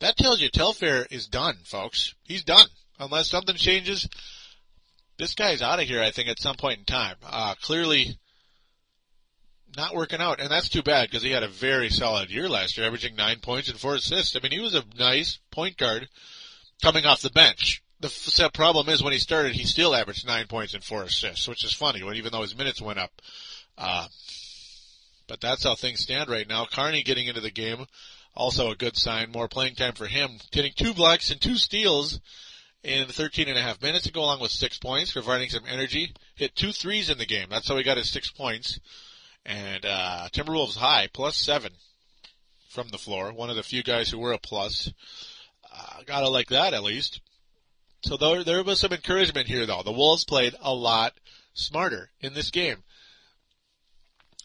That 0.00 0.16
tells 0.16 0.40
you 0.40 0.48
Telfair 0.48 1.06
is 1.10 1.26
done, 1.26 1.56
folks. 1.64 2.14
He's 2.24 2.44
done. 2.44 2.66
Unless 3.00 3.30
something 3.30 3.56
changes, 3.56 4.08
this 5.18 5.34
guy's 5.34 5.62
out 5.62 5.80
of 5.80 5.86
here, 5.86 6.02
I 6.02 6.10
think, 6.10 6.28
at 6.28 6.40
some 6.40 6.56
point 6.56 6.78
in 6.78 6.84
time. 6.84 7.16
Uh, 7.24 7.54
clearly 7.62 8.18
not 9.76 9.94
working 9.94 10.20
out, 10.20 10.40
and 10.40 10.50
that's 10.50 10.68
too 10.68 10.82
bad 10.82 11.08
because 11.08 11.22
he 11.22 11.30
had 11.30 11.42
a 11.42 11.48
very 11.48 11.90
solid 11.90 12.30
year 12.30 12.48
last 12.48 12.76
year, 12.76 12.86
averaging 12.86 13.16
nine 13.16 13.38
points 13.40 13.68
and 13.68 13.78
four 13.78 13.94
assists. 13.94 14.36
I 14.36 14.40
mean, 14.40 14.52
he 14.52 14.60
was 14.60 14.74
a 14.74 14.84
nice 14.98 15.38
point 15.50 15.76
guard 15.76 16.08
coming 16.82 17.04
off 17.04 17.20
the 17.20 17.30
bench. 17.30 17.82
The 18.00 18.50
problem 18.54 18.88
is 18.88 19.02
when 19.02 19.12
he 19.12 19.18
started, 19.18 19.54
he 19.54 19.64
still 19.64 19.94
averaged 19.94 20.26
nine 20.26 20.46
points 20.46 20.74
and 20.74 20.84
four 20.84 21.02
assists, 21.02 21.48
which 21.48 21.64
is 21.64 21.72
funny, 21.72 22.02
when 22.02 22.14
even 22.14 22.30
though 22.32 22.42
his 22.42 22.56
minutes 22.56 22.80
went 22.80 23.00
up. 23.00 23.10
Uh, 23.76 24.06
but 25.28 25.40
that's 25.40 25.64
how 25.64 25.74
things 25.74 26.00
stand 26.00 26.28
right 26.28 26.48
now. 26.48 26.64
Carney 26.64 27.02
getting 27.02 27.28
into 27.28 27.40
the 27.40 27.50
game, 27.50 27.86
also 28.34 28.70
a 28.70 28.76
good 28.76 28.96
sign. 28.96 29.30
More 29.30 29.48
playing 29.48 29.74
time 29.74 29.94
for 29.94 30.06
him. 30.06 30.38
Getting 30.50 30.72
two 30.74 30.94
blocks 30.94 31.30
and 31.30 31.40
two 31.40 31.56
steals 31.56 32.18
in 32.82 33.06
13 33.06 33.48
and 33.48 33.58
a 33.58 33.62
half 33.62 33.82
minutes 33.82 34.06
to 34.06 34.12
go 34.12 34.22
along 34.22 34.40
with 34.40 34.50
six 34.50 34.78
points, 34.78 35.12
providing 35.12 35.50
some 35.50 35.64
energy. 35.68 36.14
Hit 36.34 36.56
two 36.56 36.72
threes 36.72 37.10
in 37.10 37.18
the 37.18 37.26
game. 37.26 37.48
That's 37.50 37.68
how 37.68 37.76
he 37.76 37.84
got 37.84 37.96
his 37.96 38.10
six 38.10 38.30
points. 38.30 38.80
And, 39.44 39.84
uh, 39.84 40.28
Timberwolves 40.32 40.76
high, 40.76 41.08
plus 41.12 41.36
seven 41.36 41.72
from 42.68 42.88
the 42.88 42.98
floor. 42.98 43.32
One 43.32 43.50
of 43.50 43.56
the 43.56 43.62
few 43.62 43.82
guys 43.82 44.10
who 44.10 44.18
were 44.18 44.32
a 44.32 44.38
plus. 44.38 44.92
Uh, 45.72 46.02
gotta 46.06 46.28
like 46.28 46.48
that 46.48 46.74
at 46.74 46.82
least. 46.82 47.20
So 48.02 48.16
there, 48.16 48.44
there 48.44 48.62
was 48.62 48.80
some 48.80 48.92
encouragement 48.92 49.48
here 49.48 49.66
though. 49.66 49.82
The 49.82 49.92
Wolves 49.92 50.24
played 50.24 50.54
a 50.60 50.72
lot 50.72 51.14
smarter 51.54 52.10
in 52.20 52.34
this 52.34 52.50
game. 52.50 52.84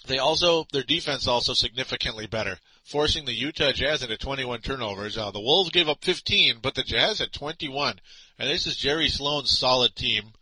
They 0.06 0.18
also, 0.18 0.66
their 0.74 0.84
defense 0.84 1.28
also 1.28 1.54
significantly 1.54 2.28
better, 2.28 2.60
forcing 2.84 3.26
the 3.26 3.34
Utah 3.34 3.72
Jazz 3.72 4.04
into 4.04 4.18
21 4.18 4.62
turnovers. 4.62 5.18
Uh, 5.18 5.32
the 5.32 5.40
Wolves 5.40 5.70
gave 5.70 5.88
up 5.88 6.04
15, 6.04 6.60
but 6.62 6.76
the 6.76 6.84
Jazz 6.84 7.20
had 7.20 7.32
21. 7.32 8.00
And 8.38 8.50
this 8.50 8.68
is 8.68 8.76
Jerry 8.76 9.08
Sloan's 9.08 9.58
solid 9.58 9.96
team, 9.96 10.34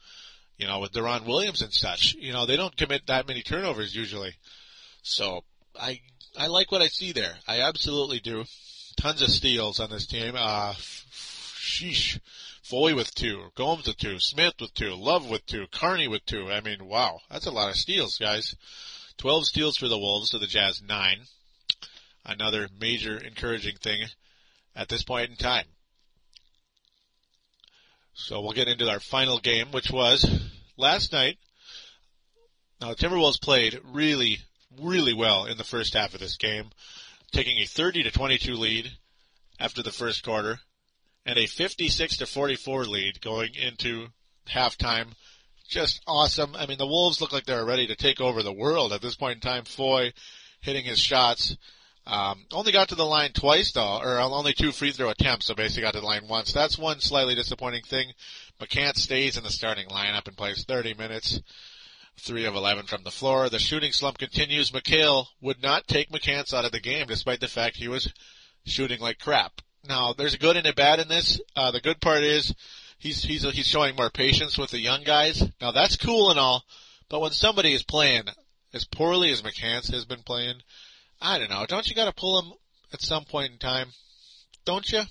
you 0.57 0.65
know, 0.65 0.79
with 0.79 0.93
Deron 0.93 1.25
Williams 1.25 1.61
and 1.61 1.71
such. 1.71 2.15
You 2.15 2.33
know, 2.33 2.45
they 2.45 2.57
don't 2.57 2.75
commit 2.75 3.05
that 3.07 3.27
many 3.27 3.43
turnovers 3.43 3.95
usually. 3.95 4.33
So, 5.03 5.43
I, 5.79 6.01
I 6.37 6.47
like 6.47 6.71
what 6.71 6.81
I 6.81 6.87
see 6.87 7.11
there. 7.11 7.35
I 7.47 7.61
absolutely 7.61 8.19
do. 8.19 8.45
Tons 8.97 9.21
of 9.21 9.29
steals 9.29 9.79
on 9.79 9.91
this 9.91 10.07
team. 10.07 10.33
Uh, 10.35 10.73
sheesh. 10.73 12.19
Foye 12.63 12.95
with 12.95 13.13
two, 13.13 13.51
Gomes 13.55 13.85
with 13.85 13.97
two, 13.97 14.17
Smith 14.19 14.53
with 14.61 14.73
two, 14.73 14.95
Love 14.95 15.29
with 15.29 15.45
two, 15.45 15.67
Carney 15.71 16.07
with 16.07 16.25
two. 16.25 16.49
I 16.49 16.61
mean, 16.61 16.85
wow, 16.85 17.19
that's 17.29 17.47
a 17.47 17.51
lot 17.51 17.69
of 17.69 17.75
steals, 17.75 18.17
guys. 18.17 18.55
12 19.21 19.45
steals 19.45 19.77
for 19.77 19.87
the 19.87 19.99
Wolves 19.99 20.31
to 20.31 20.39
the 20.39 20.47
Jazz 20.47 20.81
9. 20.81 21.17
Another 22.25 22.67
major 22.79 23.19
encouraging 23.19 23.75
thing 23.75 24.01
at 24.75 24.89
this 24.89 25.03
point 25.03 25.29
in 25.29 25.35
time. 25.35 25.65
So 28.15 28.41
we'll 28.41 28.53
get 28.53 28.67
into 28.67 28.89
our 28.89 28.99
final 28.99 29.37
game, 29.37 29.67
which 29.69 29.91
was 29.91 30.27
last 30.75 31.13
night. 31.13 31.37
Now 32.81 32.89
the 32.89 32.95
Timberwolves 32.95 33.39
played 33.39 33.79
really, 33.83 34.39
really 34.81 35.13
well 35.13 35.45
in 35.45 35.55
the 35.55 35.63
first 35.63 35.93
half 35.93 36.15
of 36.15 36.19
this 36.19 36.37
game, 36.37 36.71
taking 37.31 37.59
a 37.59 37.67
30 37.67 38.01
to 38.01 38.11
22 38.11 38.55
lead 38.55 38.91
after 39.59 39.83
the 39.83 39.91
first 39.91 40.23
quarter 40.23 40.59
and 41.27 41.37
a 41.37 41.45
56 41.45 42.17
to 42.17 42.25
44 42.25 42.85
lead 42.85 43.21
going 43.21 43.53
into 43.53 44.07
halftime. 44.49 45.09
Just 45.71 46.01
awesome. 46.05 46.53
I 46.57 46.65
mean, 46.65 46.77
the 46.77 46.85
Wolves 46.85 47.21
look 47.21 47.31
like 47.31 47.45
they're 47.45 47.63
ready 47.63 47.87
to 47.87 47.95
take 47.95 48.19
over 48.19 48.43
the 48.43 48.51
world 48.51 48.91
at 48.91 49.01
this 49.01 49.15
point 49.15 49.35
in 49.35 49.39
time. 49.39 49.63
Foye 49.63 50.11
hitting 50.59 50.83
his 50.83 50.99
shots. 50.99 51.55
Um, 52.05 52.45
only 52.51 52.73
got 52.73 52.89
to 52.89 52.95
the 52.95 53.05
line 53.05 53.31
twice 53.31 53.71
though, 53.71 53.99
or 53.99 54.19
only 54.19 54.51
two 54.51 54.73
free 54.73 54.91
throw 54.91 55.09
attempts, 55.09 55.45
so 55.45 55.55
basically 55.55 55.83
got 55.83 55.93
to 55.93 56.01
the 56.01 56.05
line 56.05 56.27
once. 56.27 56.51
That's 56.51 56.77
one 56.77 56.99
slightly 56.99 57.35
disappointing 57.35 57.83
thing. 57.83 58.11
McCants 58.59 58.97
stays 58.97 59.37
in 59.37 59.43
the 59.45 59.49
starting 59.49 59.87
lineup 59.87 60.27
and 60.27 60.35
plays 60.35 60.65
30 60.65 60.93
minutes. 60.95 61.39
3 62.19 62.45
of 62.45 62.55
11 62.55 62.87
from 62.87 63.03
the 63.03 63.09
floor. 63.09 63.47
The 63.47 63.57
shooting 63.57 63.93
slump 63.93 64.17
continues. 64.17 64.71
McHale 64.71 65.27
would 65.39 65.63
not 65.63 65.87
take 65.87 66.11
McCants 66.11 66.53
out 66.53 66.65
of 66.65 66.73
the 66.73 66.81
game 66.81 67.07
despite 67.07 67.39
the 67.39 67.47
fact 67.47 67.77
he 67.77 67.87
was 67.87 68.11
shooting 68.65 68.99
like 68.99 69.19
crap. 69.19 69.61
Now, 69.87 70.13
there's 70.13 70.33
a 70.33 70.37
good 70.37 70.57
and 70.57 70.67
a 70.67 70.73
bad 70.73 70.99
in 70.99 71.07
this. 71.07 71.39
Uh, 71.55 71.71
the 71.71 71.79
good 71.79 72.01
part 72.01 72.23
is 72.23 72.53
he's, 73.01 73.23
he's, 73.23 73.43
he's 73.43 73.67
showing 73.67 73.95
more 73.95 74.09
patience 74.09 74.57
with 74.57 74.71
the 74.71 74.79
young 74.79 75.03
guys. 75.03 75.43
Now 75.59 75.71
that's 75.71 75.97
cool 75.97 76.29
and 76.29 76.39
all, 76.39 76.63
but 77.09 77.19
when 77.19 77.31
somebody 77.31 77.73
is 77.73 77.83
playing 77.83 78.23
as 78.73 78.85
poorly 78.85 79.31
as 79.31 79.41
McCants 79.41 79.91
has 79.91 80.05
been 80.05 80.23
playing, 80.23 80.55
I 81.19 81.37
don't 81.37 81.49
know. 81.49 81.65
Don't 81.67 81.87
you 81.87 81.95
got 81.95 82.05
to 82.05 82.13
pull 82.13 82.41
him 82.41 82.53
at 82.93 83.01
some 83.01 83.25
point 83.25 83.51
in 83.51 83.57
time? 83.57 83.87
Don't 84.65 84.89
you? 84.91 85.01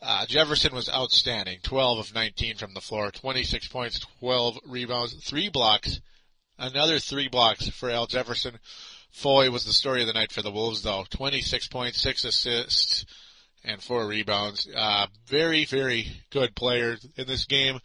Uh, 0.00 0.26
Jefferson 0.26 0.74
was 0.74 0.90
outstanding. 0.90 1.58
12 1.62 1.98
of 1.98 2.14
19 2.14 2.56
from 2.56 2.74
the 2.74 2.80
floor, 2.80 3.12
26 3.12 3.68
points, 3.68 4.00
12 4.18 4.58
rebounds, 4.66 5.14
3 5.14 5.48
blocks, 5.50 6.00
another 6.58 6.98
3 6.98 7.28
blocks 7.28 7.68
for 7.68 7.88
Al 7.88 8.06
Jefferson. 8.06 8.58
Foye 9.12 9.50
was 9.50 9.64
the 9.64 9.72
story 9.72 10.00
of 10.00 10.08
the 10.08 10.12
night 10.12 10.32
for 10.32 10.42
the 10.42 10.50
Wolves 10.50 10.82
though. 10.82 11.04
26 11.10 11.68
points, 11.68 12.00
6 12.00 12.24
assists, 12.24 13.04
and 13.64 13.82
4 13.82 14.06
rebounds. 14.06 14.68
Uh, 14.74 15.06
very, 15.26 15.64
very 15.64 16.06
good 16.30 16.54
player 16.54 16.96
in 17.16 17.26
this 17.26 17.44
game. 17.44 17.80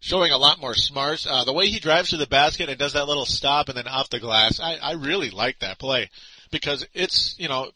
Showing 0.00 0.30
a 0.30 0.38
lot 0.38 0.60
more 0.60 0.74
smarts. 0.74 1.26
Uh, 1.26 1.44
the 1.44 1.52
way 1.52 1.68
he 1.68 1.80
drives 1.80 2.10
to 2.10 2.16
the 2.16 2.26
basket 2.26 2.68
and 2.68 2.78
does 2.78 2.92
that 2.92 3.08
little 3.08 3.24
stop 3.24 3.68
and 3.68 3.78
then 3.78 3.88
off 3.88 4.10
the 4.10 4.20
glass, 4.20 4.60
I, 4.60 4.76
I 4.76 4.92
really 4.92 5.30
like 5.30 5.58
that 5.60 5.78
play 5.78 6.10
because 6.50 6.86
it's, 6.92 7.34
you 7.38 7.48
know, 7.48 7.70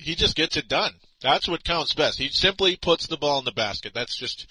he 0.00 0.14
just 0.14 0.36
gets 0.36 0.56
it 0.56 0.68
done. 0.68 0.92
That's 1.20 1.48
what 1.48 1.64
counts 1.64 1.94
best. 1.94 2.18
He 2.18 2.28
simply 2.28 2.76
puts 2.76 3.06
the 3.06 3.16
ball 3.16 3.38
in 3.38 3.44
the 3.44 3.52
basket. 3.52 3.92
That's 3.94 4.16
just 4.16 4.46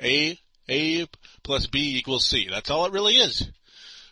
A, 0.00 0.38
A 0.68 1.06
plus 1.42 1.66
B 1.66 1.98
equals 1.98 2.26
C. 2.26 2.48
That's 2.50 2.70
all 2.70 2.86
it 2.86 2.92
really 2.92 3.14
is. 3.14 3.50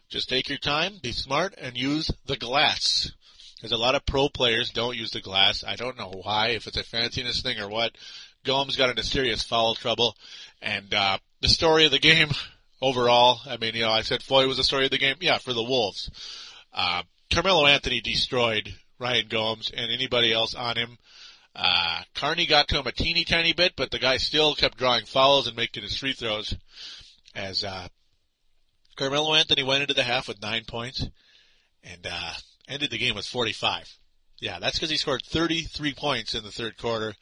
Just 0.08 0.28
take 0.28 0.48
your 0.48 0.58
time, 0.58 0.94
be 1.02 1.12
smart, 1.12 1.54
and 1.58 1.76
use 1.76 2.10
the 2.26 2.36
glass. 2.36 3.12
Because 3.58 3.72
a 3.72 3.76
lot 3.76 3.96
of 3.96 4.06
pro 4.06 4.28
players 4.28 4.70
don't 4.70 4.96
use 4.96 5.10
the 5.10 5.20
glass. 5.20 5.64
I 5.66 5.74
don't 5.74 5.98
know 5.98 6.12
why, 6.22 6.48
if 6.50 6.68
it's 6.68 6.76
a 6.76 6.84
fanciness 6.84 7.42
thing 7.42 7.58
or 7.58 7.68
what. 7.68 7.92
Gomes 8.44 8.76
got 8.76 8.88
into 8.88 9.02
serious 9.02 9.42
foul 9.42 9.74
trouble. 9.74 10.16
And, 10.62 10.94
uh, 10.94 11.18
the 11.40 11.48
story 11.48 11.84
of 11.84 11.90
the 11.90 11.98
game 11.98 12.30
overall, 12.80 13.40
I 13.46 13.56
mean, 13.56 13.74
you 13.74 13.82
know, 13.82 13.90
I 13.90 14.02
said 14.02 14.22
Foye 14.22 14.46
was 14.46 14.58
the 14.58 14.64
story 14.64 14.84
of 14.84 14.92
the 14.92 14.98
game. 14.98 15.16
Yeah, 15.20 15.38
for 15.38 15.52
the 15.52 15.62
Wolves. 15.62 16.08
Uh, 16.72 17.02
Carmelo 17.32 17.66
Anthony 17.66 18.00
destroyed 18.00 18.72
Ryan 19.00 19.26
Gomes 19.28 19.72
and 19.76 19.90
anybody 19.90 20.32
else 20.32 20.54
on 20.54 20.76
him. 20.76 20.98
Uh, 21.54 22.02
Carney 22.14 22.46
got 22.46 22.68
to 22.68 22.78
him 22.78 22.86
a 22.86 22.92
teeny 22.92 23.24
tiny 23.24 23.52
bit, 23.52 23.72
but 23.76 23.90
the 23.90 23.98
guy 23.98 24.18
still 24.18 24.54
kept 24.54 24.78
drawing 24.78 25.04
fouls 25.04 25.48
and 25.48 25.56
making 25.56 25.82
his 25.82 25.96
free 25.96 26.12
throws 26.12 26.54
as, 27.34 27.64
uh, 27.64 27.88
Carmelo 28.96 29.34
Anthony 29.34 29.64
went 29.64 29.82
into 29.82 29.94
the 29.94 30.04
half 30.04 30.28
with 30.28 30.40
nine 30.40 30.64
points 30.66 31.04
and, 31.82 32.06
uh, 32.08 32.32
ended 32.68 32.90
the 32.90 32.98
game 32.98 33.14
with 33.14 33.26
45. 33.26 33.98
Yeah, 34.40 34.58
that's 34.60 34.76
because 34.76 34.90
he 34.90 34.96
scored 34.96 35.22
33 35.24 35.94
points 35.94 36.34
in 36.34 36.44
the 36.44 36.52
third 36.52 36.76
quarter. 36.78 37.14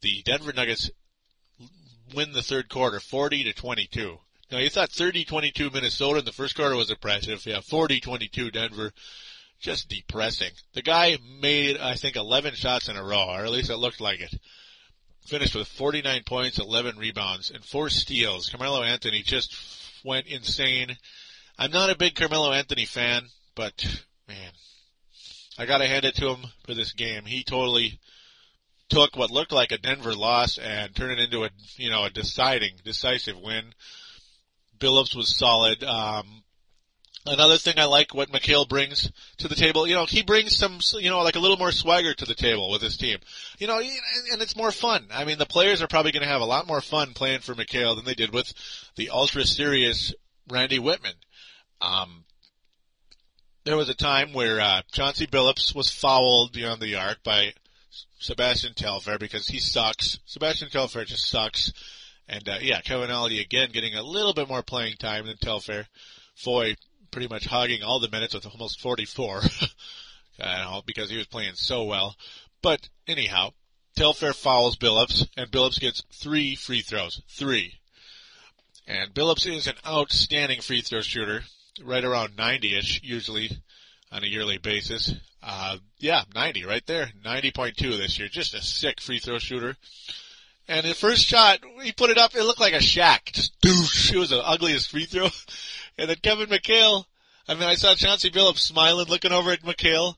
The 0.00 0.22
Denver 0.22 0.52
Nuggets 0.52 0.90
win 2.14 2.32
the 2.32 2.42
third 2.42 2.68
quarter 2.68 3.00
40 3.00 3.44
to 3.44 3.52
22. 3.52 4.18
Now 4.50 4.58
you 4.58 4.68
thought 4.68 4.90
30-22 4.90 5.72
Minnesota 5.72 6.18
in 6.18 6.24
the 6.24 6.32
first 6.32 6.54
quarter 6.54 6.76
was 6.76 6.90
impressive. 6.90 7.44
Yeah, 7.46 7.58
40-22 7.58 8.52
Denver 8.52 8.92
just 9.60 9.88
depressing. 9.88 10.50
The 10.74 10.82
guy 10.82 11.16
made, 11.40 11.78
I 11.78 11.94
think, 11.94 12.16
11 12.16 12.54
shots 12.54 12.88
in 12.88 12.96
a 12.96 13.04
row, 13.04 13.28
or 13.30 13.44
at 13.44 13.50
least 13.50 13.70
it 13.70 13.76
looked 13.76 14.00
like 14.00 14.20
it. 14.20 14.34
Finished 15.26 15.54
with 15.54 15.68
49 15.68 16.22
points, 16.26 16.58
11 16.58 16.98
rebounds, 16.98 17.50
and 17.50 17.64
4 17.64 17.88
steals. 17.88 18.48
Carmelo 18.48 18.82
Anthony 18.82 19.22
just 19.22 19.56
went 20.04 20.26
insane. 20.26 20.96
I'm 21.58 21.70
not 21.70 21.90
a 21.90 21.96
big 21.96 22.16
Carmelo 22.16 22.52
Anthony 22.52 22.84
fan, 22.84 23.22
but, 23.54 24.02
man, 24.26 24.50
I 25.62 25.66
gotta 25.66 25.86
hand 25.86 26.04
it 26.04 26.16
to 26.16 26.28
him 26.28 26.44
for 26.64 26.74
this 26.74 26.92
game. 26.92 27.24
He 27.24 27.44
totally 27.44 28.00
took 28.88 29.16
what 29.16 29.30
looked 29.30 29.52
like 29.52 29.70
a 29.70 29.78
Denver 29.78 30.14
loss 30.14 30.58
and 30.58 30.94
turned 30.94 31.12
it 31.12 31.24
into 31.24 31.44
a, 31.44 31.50
you 31.76 31.88
know, 31.88 32.04
a 32.04 32.10
deciding, 32.10 32.72
decisive 32.84 33.38
win. 33.38 33.72
Billups 34.78 35.14
was 35.14 35.38
solid. 35.38 35.84
Um, 35.84 36.42
Another 37.24 37.56
thing 37.56 37.74
I 37.78 37.84
like 37.84 38.12
what 38.12 38.32
McHale 38.32 38.68
brings 38.68 39.08
to 39.38 39.46
the 39.46 39.54
table, 39.54 39.86
you 39.86 39.94
know, 39.94 40.06
he 40.06 40.22
brings 40.22 40.56
some, 40.56 40.80
you 40.94 41.08
know, 41.08 41.22
like 41.22 41.36
a 41.36 41.38
little 41.38 41.56
more 41.56 41.70
swagger 41.70 42.12
to 42.12 42.24
the 42.24 42.34
table 42.34 42.68
with 42.72 42.82
his 42.82 42.96
team. 42.96 43.18
You 43.58 43.68
know, 43.68 43.78
and 43.78 44.42
it's 44.42 44.56
more 44.56 44.72
fun. 44.72 45.06
I 45.12 45.24
mean, 45.24 45.38
the 45.38 45.46
players 45.46 45.82
are 45.82 45.86
probably 45.86 46.10
going 46.10 46.24
to 46.24 46.28
have 46.28 46.40
a 46.40 46.46
lot 46.46 46.66
more 46.66 46.80
fun 46.80 47.12
playing 47.14 47.42
for 47.42 47.54
McHale 47.54 47.94
than 47.94 48.04
they 48.04 48.14
did 48.14 48.34
with 48.34 48.52
the 48.96 49.10
ultra 49.10 49.44
serious 49.44 50.12
Randy 50.50 50.80
Wittman. 50.80 51.14
Um, 51.80 52.24
there 53.64 53.76
was 53.76 53.88
a 53.88 53.94
time 53.94 54.32
where, 54.32 54.60
uh, 54.60 54.82
Chauncey 54.92 55.26
Billups 55.26 55.74
was 55.74 55.90
fouled 55.90 56.52
beyond 56.52 56.80
the 56.80 56.96
arc 56.96 57.22
by 57.22 57.54
Sebastian 58.18 58.74
Telfair 58.74 59.18
because 59.18 59.46
he 59.46 59.58
sucks. 59.58 60.18
Sebastian 60.26 60.70
Telfair 60.70 61.04
just 61.04 61.28
sucks. 61.28 61.72
And, 62.28 62.48
uh, 62.48 62.58
yeah, 62.60 62.80
Kevin 62.80 63.10
Ollie 63.10 63.40
again 63.40 63.70
getting 63.72 63.94
a 63.94 64.02
little 64.02 64.34
bit 64.34 64.48
more 64.48 64.62
playing 64.62 64.96
time 64.96 65.26
than 65.26 65.36
Telfair. 65.36 65.86
Foye 66.34 66.76
pretty 67.10 67.28
much 67.28 67.44
hogging 67.44 67.82
all 67.82 68.00
the 68.00 68.08
minutes 68.08 68.34
with 68.34 68.46
almost 68.46 68.80
44. 68.80 69.42
I 70.40 70.58
know, 70.64 70.82
because 70.86 71.10
he 71.10 71.18
was 71.18 71.26
playing 71.26 71.54
so 71.54 71.84
well. 71.84 72.16
But 72.62 72.88
anyhow, 73.06 73.50
Telfair 73.96 74.32
fouls 74.32 74.76
Billups, 74.76 75.28
and 75.36 75.50
Billups 75.50 75.78
gets 75.78 76.02
three 76.12 76.54
free 76.54 76.80
throws. 76.80 77.20
Three. 77.28 77.74
And 78.86 79.14
Billups 79.14 79.46
is 79.46 79.66
an 79.66 79.76
outstanding 79.86 80.60
free 80.60 80.80
throw 80.80 81.02
shooter, 81.02 81.44
right 81.82 82.04
around 82.04 82.36
90-ish, 82.36 83.00
usually, 83.02 83.50
on 84.10 84.24
a 84.24 84.26
yearly 84.26 84.58
basis. 84.58 85.14
Uh, 85.42 85.78
yeah, 85.98 86.22
90 86.34 86.64
right 86.64 86.86
there. 86.86 87.10
90.2 87.24 87.76
this 87.96 88.18
year. 88.18 88.28
Just 88.28 88.54
a 88.54 88.62
sick 88.62 89.00
free 89.00 89.18
throw 89.18 89.38
shooter. 89.38 89.76
And 90.68 90.86
the 90.86 90.94
first 90.94 91.24
shot, 91.24 91.58
he 91.82 91.92
put 91.92 92.10
it 92.10 92.18
up, 92.18 92.34
it 92.34 92.44
looked 92.44 92.60
like 92.60 92.74
a 92.74 92.78
Shaq. 92.78 93.32
Just 93.32 93.60
douche. 93.60 94.12
It 94.12 94.18
was 94.18 94.30
the 94.30 94.46
ugliest 94.46 94.90
free 94.90 95.06
throw. 95.06 95.28
And 95.98 96.08
then 96.08 96.16
Kevin 96.22 96.48
McHale, 96.48 97.04
I 97.46 97.52
mean, 97.52 97.64
I 97.64 97.74
saw 97.74 97.94
Chauncey 97.94 98.30
Billups 98.30 98.60
smiling, 98.60 99.08
looking 99.08 99.30
over 99.30 99.50
at 99.50 99.60
McHale. 99.60 100.14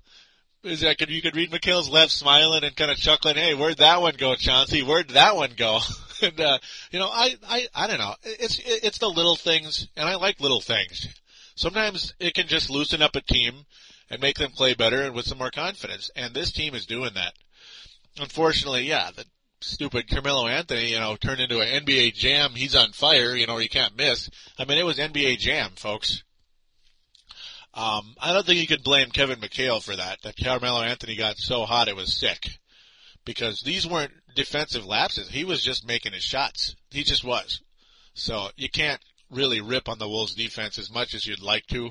Is 0.63 0.81
that 0.81 0.99
could 0.99 1.11
you 1.11 1.21
could 1.21 1.35
read 1.35 1.51
McHale's 1.51 1.91
left, 1.91 2.13
smiling 2.13 2.63
and 2.63 2.77
kind 2.77 2.93
of 2.93 2.97
chuckling. 2.97 3.35
Hey, 3.35 3.55
where'd 3.55 3.79
that 3.79 4.01
one 4.01 4.15
go, 4.17 4.37
Chauncey? 4.37 4.85
Where'd 4.85 5.09
that 5.11 5.35
one 5.35 5.51
go? 5.57 5.81
and 6.23 6.41
uh, 6.41 6.59
you 6.93 7.01
know, 7.01 7.09
I 7.09 7.37
I 7.47 7.67
I 7.75 7.87
don't 7.89 7.99
know. 7.99 8.15
It's 8.23 8.61
it's 8.65 8.99
the 8.99 9.09
little 9.09 9.35
things, 9.35 9.89
and 9.97 10.09
I 10.09 10.15
like 10.15 10.41
little 10.41 10.61
things. 10.61 11.09
Sometimes 11.55 12.15
it 12.19 12.35
can 12.35 12.47
just 12.47 12.71
loosen 12.71 13.03
up 13.03 13.17
a 13.17 13.21
team 13.21 13.67
and 14.11 14.21
make 14.21 14.39
them 14.39 14.51
play 14.51 14.75
better 14.75 15.03
and 15.03 15.15
with 15.15 15.27
some 15.27 15.39
more 15.39 15.51
confidence. 15.51 16.11
And 16.17 16.35
this 16.35 16.53
team 16.53 16.75
is 16.75 16.87
doing 16.87 17.15
that. 17.15 17.35
Unfortunately, 18.19 18.85
yeah, 18.85 19.11
the 19.15 19.25
stupid 19.61 20.09
Carmelo 20.09 20.47
Anthony, 20.47 20.91
you 20.91 20.99
know, 20.99 21.17
turned 21.17 21.41
into 21.41 21.61
an 21.61 21.85
NBA 21.85 22.15
Jam. 22.15 22.53
He's 22.55 22.77
on 22.77 22.93
fire, 22.93 23.35
you 23.35 23.47
know, 23.47 23.59
you 23.59 23.69
can't 23.69 23.97
miss. 23.97 24.31
I 24.59 24.65
mean, 24.65 24.79
it 24.79 24.85
was 24.85 24.99
NBA 24.99 25.39
Jam, 25.39 25.71
folks. 25.77 26.23
Um, 27.73 28.15
I 28.21 28.33
don't 28.33 28.47
think 28.47 28.61
you 28.61 28.69
could 28.69 28.85
blame 28.85 29.11
Kevin 29.11 29.41
McHale 29.41 29.83
for 29.83 29.97
that. 29.97 30.23
That 30.23 30.37
Carmelo 30.37 30.83
Anthony 30.83 31.17
got 31.17 31.39
so 31.39 31.65
hot 31.65 31.89
it 31.89 31.97
was 31.97 32.15
sick, 32.15 32.59
because 33.25 33.63
these 33.63 33.87
weren't 33.87 34.13
defensive 34.37 34.87
lapses. 34.87 35.29
He 35.29 35.45
was 35.45 35.63
just 35.63 35.87
making 35.87 36.13
his 36.13 36.23
shots. 36.23 36.77
He 36.91 37.03
just 37.03 37.25
was. 37.25 37.63
So 38.15 38.51
you 38.57 38.69
can't 38.69 39.01
really 39.31 39.61
rip 39.61 39.89
on 39.89 39.99
the 39.99 40.09
Wolves 40.09 40.35
defense 40.35 40.79
as 40.79 40.93
much 40.93 41.15
as 41.15 41.27
you'd 41.27 41.43
like 41.43 41.67
to 41.69 41.91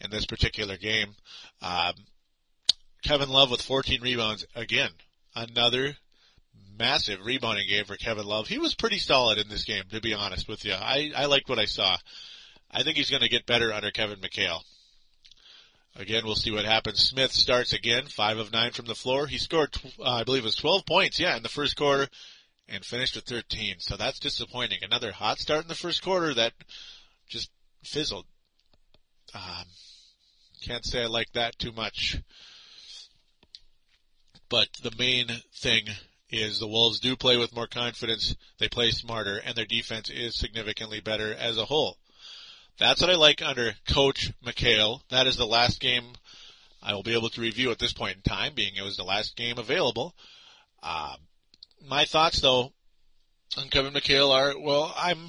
in 0.00 0.10
this 0.10 0.26
particular 0.26 0.76
game. 0.76 1.14
Um, 1.60 1.94
Kevin 3.02 3.28
Love 3.28 3.50
with 3.50 3.62
14 3.62 4.00
rebounds 4.00 4.46
again. 4.54 4.90
Another 5.34 5.96
massive 6.78 7.24
rebounding 7.24 7.68
game 7.68 7.84
for 7.84 7.96
Kevin 7.96 8.26
Love. 8.26 8.48
He 8.48 8.58
was 8.58 8.74
pretty 8.74 8.98
solid 8.98 9.38
in 9.38 9.48
this 9.48 9.64
game, 9.64 9.84
to 9.90 10.00
be 10.00 10.14
honest 10.14 10.48
with 10.48 10.64
you. 10.64 10.74
I, 10.74 11.12
I 11.16 11.26
liked 11.26 11.48
what 11.48 11.58
I 11.58 11.64
saw. 11.64 11.96
I 12.70 12.82
think 12.82 12.96
he's 12.96 13.10
going 13.10 13.22
to 13.22 13.28
get 13.28 13.46
better 13.46 13.72
under 13.72 13.90
Kevin 13.90 14.20
McHale. 14.20 14.60
Again, 15.94 16.24
we'll 16.24 16.36
see 16.36 16.50
what 16.50 16.64
happens. 16.64 17.00
Smith 17.00 17.32
starts 17.32 17.74
again, 17.74 18.06
five 18.06 18.38
of 18.38 18.52
nine 18.52 18.72
from 18.72 18.86
the 18.86 18.94
floor. 18.94 19.26
He 19.26 19.36
scored, 19.36 19.76
uh, 20.00 20.10
I 20.10 20.24
believe 20.24 20.42
it 20.42 20.46
was 20.46 20.56
12 20.56 20.86
points, 20.86 21.20
yeah, 21.20 21.36
in 21.36 21.42
the 21.42 21.50
first 21.50 21.76
quarter, 21.76 22.08
and 22.68 22.84
finished 22.84 23.14
with 23.14 23.24
13. 23.24 23.76
So 23.78 23.96
that's 23.96 24.18
disappointing. 24.18 24.78
Another 24.82 25.12
hot 25.12 25.38
start 25.38 25.62
in 25.62 25.68
the 25.68 25.74
first 25.74 26.02
quarter 26.02 26.34
that 26.34 26.52
just 27.28 27.50
fizzled. 27.84 28.26
Um, 29.34 29.64
can't 30.62 30.84
say 30.84 31.02
I 31.02 31.06
like 31.06 31.32
that 31.32 31.58
too 31.58 31.72
much. 31.72 32.18
But 34.48 34.68
the 34.82 34.94
main 34.98 35.28
thing 35.54 35.86
is 36.30 36.58
the 36.58 36.68
Wolves 36.68 37.00
do 37.00 37.16
play 37.16 37.36
with 37.36 37.54
more 37.54 37.66
confidence, 37.66 38.36
they 38.58 38.68
play 38.68 38.90
smarter, 38.90 39.38
and 39.38 39.54
their 39.54 39.66
defense 39.66 40.10
is 40.10 40.34
significantly 40.34 41.00
better 41.00 41.34
as 41.34 41.58
a 41.58 41.64
whole. 41.64 41.98
That's 42.78 43.00
what 43.00 43.10
I 43.10 43.16
like 43.16 43.42
under 43.42 43.74
Coach 43.86 44.30
McHale. 44.44 45.00
That 45.10 45.26
is 45.26 45.36
the 45.36 45.46
last 45.46 45.80
game 45.80 46.14
I 46.82 46.94
will 46.94 47.02
be 47.02 47.14
able 47.14 47.28
to 47.30 47.40
review 47.40 47.70
at 47.70 47.78
this 47.78 47.92
point 47.92 48.16
in 48.16 48.22
time, 48.22 48.54
being 48.54 48.74
it 48.76 48.82
was 48.82 48.96
the 48.96 49.04
last 49.04 49.36
game 49.36 49.58
available. 49.58 50.14
Uh, 50.82 51.16
my 51.88 52.04
thoughts, 52.04 52.40
though, 52.40 52.72
on 53.56 53.68
Kevin 53.68 53.92
McHale 53.92 54.30
are, 54.30 54.58
well, 54.58 54.94
I'm 54.96 55.28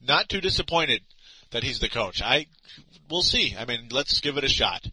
not 0.00 0.28
too 0.28 0.40
disappointed 0.40 1.02
that 1.50 1.62
he's 1.62 1.78
the 1.78 1.88
coach. 1.88 2.22
I, 2.22 2.46
we'll 3.10 3.22
see. 3.22 3.54
I 3.58 3.64
mean, 3.64 3.88
let's 3.90 4.20
give 4.20 4.36
it 4.36 4.44
a 4.44 4.48
shot. 4.48 4.86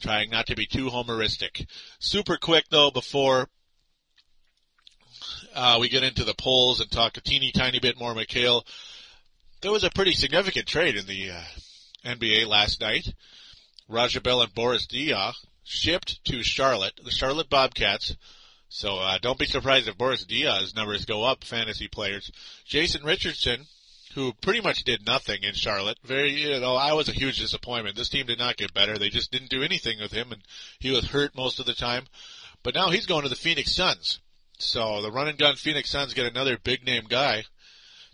Trying 0.00 0.30
not 0.30 0.46
to 0.46 0.56
be 0.56 0.66
too 0.66 0.86
homeristic. 0.86 1.66
Super 1.98 2.38
quick 2.38 2.64
though, 2.70 2.90
before 2.90 3.48
uh, 5.54 5.76
we 5.78 5.88
get 5.90 6.02
into 6.02 6.24
the 6.24 6.34
polls 6.34 6.80
and 6.80 6.90
talk 6.90 7.16
a 7.16 7.20
teeny 7.20 7.52
tiny 7.52 7.80
bit 7.80 7.98
more 7.98 8.14
McHale. 8.14 8.62
There 9.60 9.72
was 9.72 9.84
a 9.84 9.90
pretty 9.90 10.12
significant 10.12 10.66
trade 10.66 10.96
in 10.96 11.06
the 11.06 11.32
uh, 11.32 11.42
NBA 12.06 12.46
last 12.46 12.80
night. 12.80 13.12
Raja 13.88 14.20
Bell 14.22 14.40
and 14.40 14.54
Boris 14.54 14.86
Diaw 14.86 15.34
shipped 15.64 16.24
to 16.24 16.42
Charlotte, 16.42 16.98
the 17.04 17.10
Charlotte 17.10 17.50
Bobcats. 17.50 18.16
So 18.72 18.98
uh, 18.98 19.18
don't 19.20 19.38
be 19.38 19.46
surprised 19.46 19.88
if 19.88 19.98
Boris 19.98 20.24
Diaw's 20.24 20.76
numbers 20.76 21.04
go 21.04 21.24
up, 21.24 21.42
fantasy 21.42 21.88
players. 21.88 22.30
Jason 22.64 23.04
Richardson, 23.04 23.66
who 24.14 24.32
pretty 24.32 24.60
much 24.60 24.84
did 24.84 25.04
nothing 25.04 25.42
in 25.42 25.54
Charlotte, 25.54 25.98
very, 26.04 26.30
you 26.30 26.60
know, 26.60 26.76
I 26.76 26.92
was 26.92 27.08
a 27.08 27.12
huge 27.12 27.40
disappointment. 27.40 27.96
This 27.96 28.08
team 28.08 28.26
did 28.26 28.38
not 28.38 28.56
get 28.56 28.72
better. 28.72 28.96
They 28.96 29.10
just 29.10 29.32
didn't 29.32 29.50
do 29.50 29.64
anything 29.64 29.98
with 30.00 30.12
him, 30.12 30.30
and 30.30 30.42
he 30.78 30.92
was 30.92 31.06
hurt 31.06 31.34
most 31.34 31.58
of 31.58 31.66
the 31.66 31.74
time. 31.74 32.04
But 32.62 32.76
now 32.76 32.90
he's 32.90 33.06
going 33.06 33.24
to 33.24 33.28
the 33.28 33.34
Phoenix 33.34 33.74
Suns. 33.74 34.20
So 34.60 35.02
the 35.02 35.10
run 35.10 35.26
and 35.26 35.38
gun 35.38 35.56
Phoenix 35.56 35.90
Suns 35.90 36.14
get 36.14 36.26
another 36.26 36.56
big 36.56 36.84
name 36.84 37.06
guy 37.08 37.44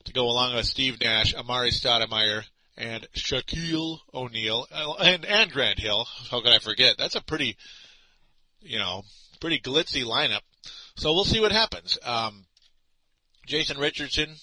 to 0.05 0.13
go 0.15 0.25
along 0.25 0.55
with 0.55 0.65
Steve 0.65 0.99
Nash, 1.03 1.35
Amare 1.35 1.69
Stoudemire, 1.69 2.45
and 2.79 3.07
Shaquille 3.15 3.99
O'Neal, 4.15 4.67
and, 5.01 5.27
and 5.27 5.51
Grant 5.51 5.81
Hill. 5.81 6.07
How 6.31 6.41
could 6.41 6.53
I 6.53 6.61
forget? 6.61 6.97
That's 6.97 7.15
a 7.15 7.21
pretty, 7.23 7.57
you 8.61 8.79
know, 8.79 9.03
pretty 9.37 9.61
glitzy 9.61 10.05
lineup. 10.05 10.41
So 10.97 11.13
we'll 11.13 11.25
see 11.25 11.41
what 11.41 11.53
happens. 11.53 11.99
Um, 12.05 12.47
Jason 13.47 13.79
Richardson 13.79 14.35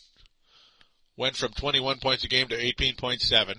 went 1.18 1.36
from 1.36 1.52
21 1.52 2.00
points 2.00 2.24
a 2.24 2.28
game 2.28 2.48
to 2.48 2.56
18.7. 2.56 3.56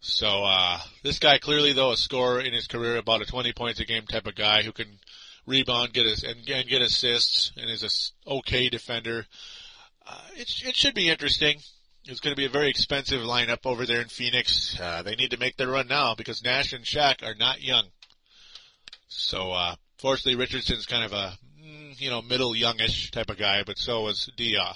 So, 0.00 0.44
uh, 0.44 0.78
this 1.02 1.18
guy 1.18 1.38
clearly 1.38 1.72
though 1.72 1.92
a 1.92 1.96
scorer 1.96 2.40
in 2.40 2.52
his 2.52 2.66
career, 2.66 2.96
about 2.96 3.22
a 3.22 3.26
20 3.26 3.52
points 3.52 3.80
a 3.80 3.84
game 3.84 4.06
type 4.06 4.26
of 4.26 4.36
guy 4.36 4.62
who 4.62 4.72
can 4.72 4.98
rebound, 5.46 5.92
get 5.92 6.06
his, 6.06 6.22
and, 6.22 6.48
and 6.48 6.68
get 6.68 6.82
assists, 6.82 7.52
and 7.56 7.68
is 7.68 7.82
a 7.82 8.30
okay 8.30 8.68
defender. 8.68 9.26
Uh, 10.06 10.20
it, 10.36 10.48
it 10.64 10.76
should 10.76 10.94
be 10.94 11.08
interesting. 11.08 11.58
It's 12.04 12.20
going 12.20 12.34
to 12.34 12.40
be 12.40 12.46
a 12.46 12.50
very 12.50 12.70
expensive 12.70 13.20
lineup 13.22 13.66
over 13.66 13.84
there 13.84 14.00
in 14.00 14.08
Phoenix. 14.08 14.78
Uh, 14.80 15.02
they 15.02 15.16
need 15.16 15.32
to 15.32 15.36
make 15.36 15.56
their 15.56 15.68
run 15.68 15.88
now 15.88 16.14
because 16.14 16.44
Nash 16.44 16.72
and 16.72 16.84
Shaq 16.84 17.22
are 17.26 17.34
not 17.34 17.60
young. 17.60 17.84
So, 19.08 19.52
uh, 19.52 19.74
fortunately 19.98 20.36
Richardson's 20.36 20.86
kind 20.86 21.04
of 21.04 21.12
a, 21.12 21.38
mm, 21.62 22.00
you 22.00 22.10
know, 22.10 22.22
middle 22.22 22.54
youngish 22.54 23.10
type 23.10 23.30
of 23.30 23.38
guy, 23.38 23.62
but 23.64 23.78
so 23.78 24.02
was 24.02 24.30
Diaw. 24.36 24.74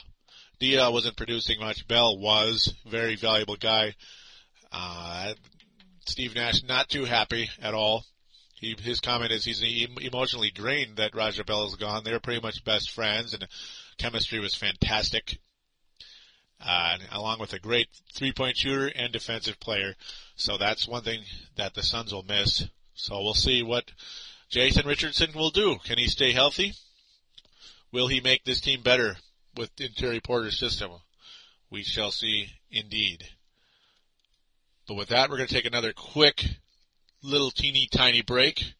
Diaw 0.60 0.92
wasn't 0.92 1.16
producing 1.16 1.60
much. 1.60 1.88
Bell 1.88 2.18
was 2.18 2.74
very 2.86 3.16
valuable 3.16 3.56
guy. 3.56 3.94
Uh, 4.70 5.34
Steve 6.06 6.34
Nash 6.34 6.62
not 6.64 6.88
too 6.88 7.04
happy 7.04 7.50
at 7.60 7.74
all. 7.74 8.04
He, 8.54 8.76
his 8.80 9.00
comment 9.00 9.32
is 9.32 9.44
he's 9.44 9.62
emotionally 10.00 10.52
drained 10.52 10.96
that 10.96 11.16
Raja 11.16 11.42
Bell 11.44 11.66
is 11.66 11.74
gone. 11.74 12.04
They're 12.04 12.20
pretty 12.20 12.40
much 12.40 12.64
best 12.64 12.90
friends, 12.92 13.34
and 13.34 13.46
chemistry 13.98 14.38
was 14.38 14.54
fantastic. 14.54 15.38
Uh, 16.64 16.96
along 17.10 17.40
with 17.40 17.52
a 17.54 17.58
great 17.58 17.88
three-point 18.14 18.56
shooter 18.56 18.86
and 18.86 19.12
defensive 19.12 19.58
player. 19.58 19.96
So 20.36 20.58
that's 20.58 20.86
one 20.86 21.02
thing 21.02 21.24
that 21.56 21.74
the 21.74 21.82
Suns 21.82 22.14
will 22.14 22.22
miss. 22.22 22.68
So 22.94 23.20
we'll 23.20 23.34
see 23.34 23.64
what 23.64 23.90
Jason 24.52 24.86
Richardson 24.86 25.30
will 25.34 25.48
do. 25.48 25.78
Can 25.82 25.96
he 25.96 26.06
stay 26.06 26.32
healthy? 26.32 26.74
Will 27.90 28.06
he 28.06 28.20
make 28.20 28.44
this 28.44 28.60
team 28.60 28.82
better 28.82 29.16
with 29.56 29.70
Terry 29.96 30.20
Porter's 30.20 30.58
system? 30.58 30.90
We 31.70 31.82
shall 31.82 32.10
see 32.10 32.48
indeed. 32.70 33.24
But 34.86 34.98
with 34.98 35.08
that, 35.08 35.30
we're 35.30 35.38
going 35.38 35.48
to 35.48 35.54
take 35.54 35.64
another 35.64 35.94
quick 35.94 36.44
little 37.22 37.50
teeny 37.50 37.88
tiny 37.90 38.20
break, 38.20 38.74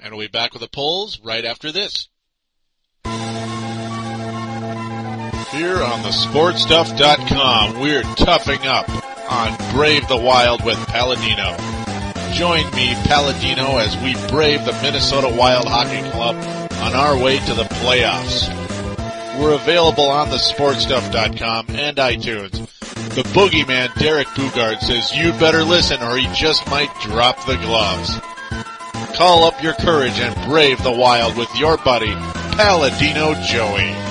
and 0.00 0.12
we'll 0.12 0.26
be 0.26 0.32
back 0.32 0.52
with 0.52 0.62
the 0.62 0.68
polls 0.68 1.20
right 1.20 1.44
after 1.44 1.70
this. 1.70 2.08
Here 3.04 3.12
on 5.76 6.02
the 6.02 6.10
sportstuff.com, 6.10 7.80
we're 7.80 8.02
toughing 8.02 8.66
up 8.66 8.90
on 9.30 9.56
Brave 9.72 10.08
the 10.08 10.16
Wild 10.16 10.64
with 10.64 10.76
Paladin 10.88 11.36
Joe. 11.36 11.77
Join 12.34 12.64
me, 12.76 12.94
Paladin 13.04 13.56
Joe, 13.56 13.78
as 13.78 13.96
we 13.98 14.14
brave 14.28 14.64
the 14.64 14.72
Minnesota 14.82 15.28
Wild 15.28 15.66
Hockey 15.66 16.08
Club 16.10 16.36
on 16.82 16.94
our 16.94 17.16
way 17.22 17.38
to 17.38 17.54
the 17.54 17.64
playoffs. 17.64 18.48
We're 19.40 19.54
available 19.54 20.08
on 20.08 20.30
the 20.30 20.36
sportstuff.com 20.36 21.66
and 21.70 21.96
iTunes. 21.96 22.66
The 23.14 23.22
boogeyman 23.22 23.94
Derek 23.98 24.28
Boogaard 24.28 24.80
says 24.80 25.16
you'd 25.16 25.38
better 25.40 25.64
listen 25.64 26.00
or 26.02 26.16
he 26.16 26.26
just 26.34 26.68
might 26.70 26.92
drop 27.02 27.44
the 27.46 27.56
gloves. 27.56 28.20
Call 29.16 29.44
up 29.44 29.60
your 29.62 29.74
courage 29.74 30.20
and 30.20 30.34
brave 30.48 30.82
the 30.82 30.92
wild 30.92 31.36
with 31.36 31.52
your 31.56 31.76
buddy, 31.78 32.14
Paladin 32.56 33.42
Joey. 33.44 34.07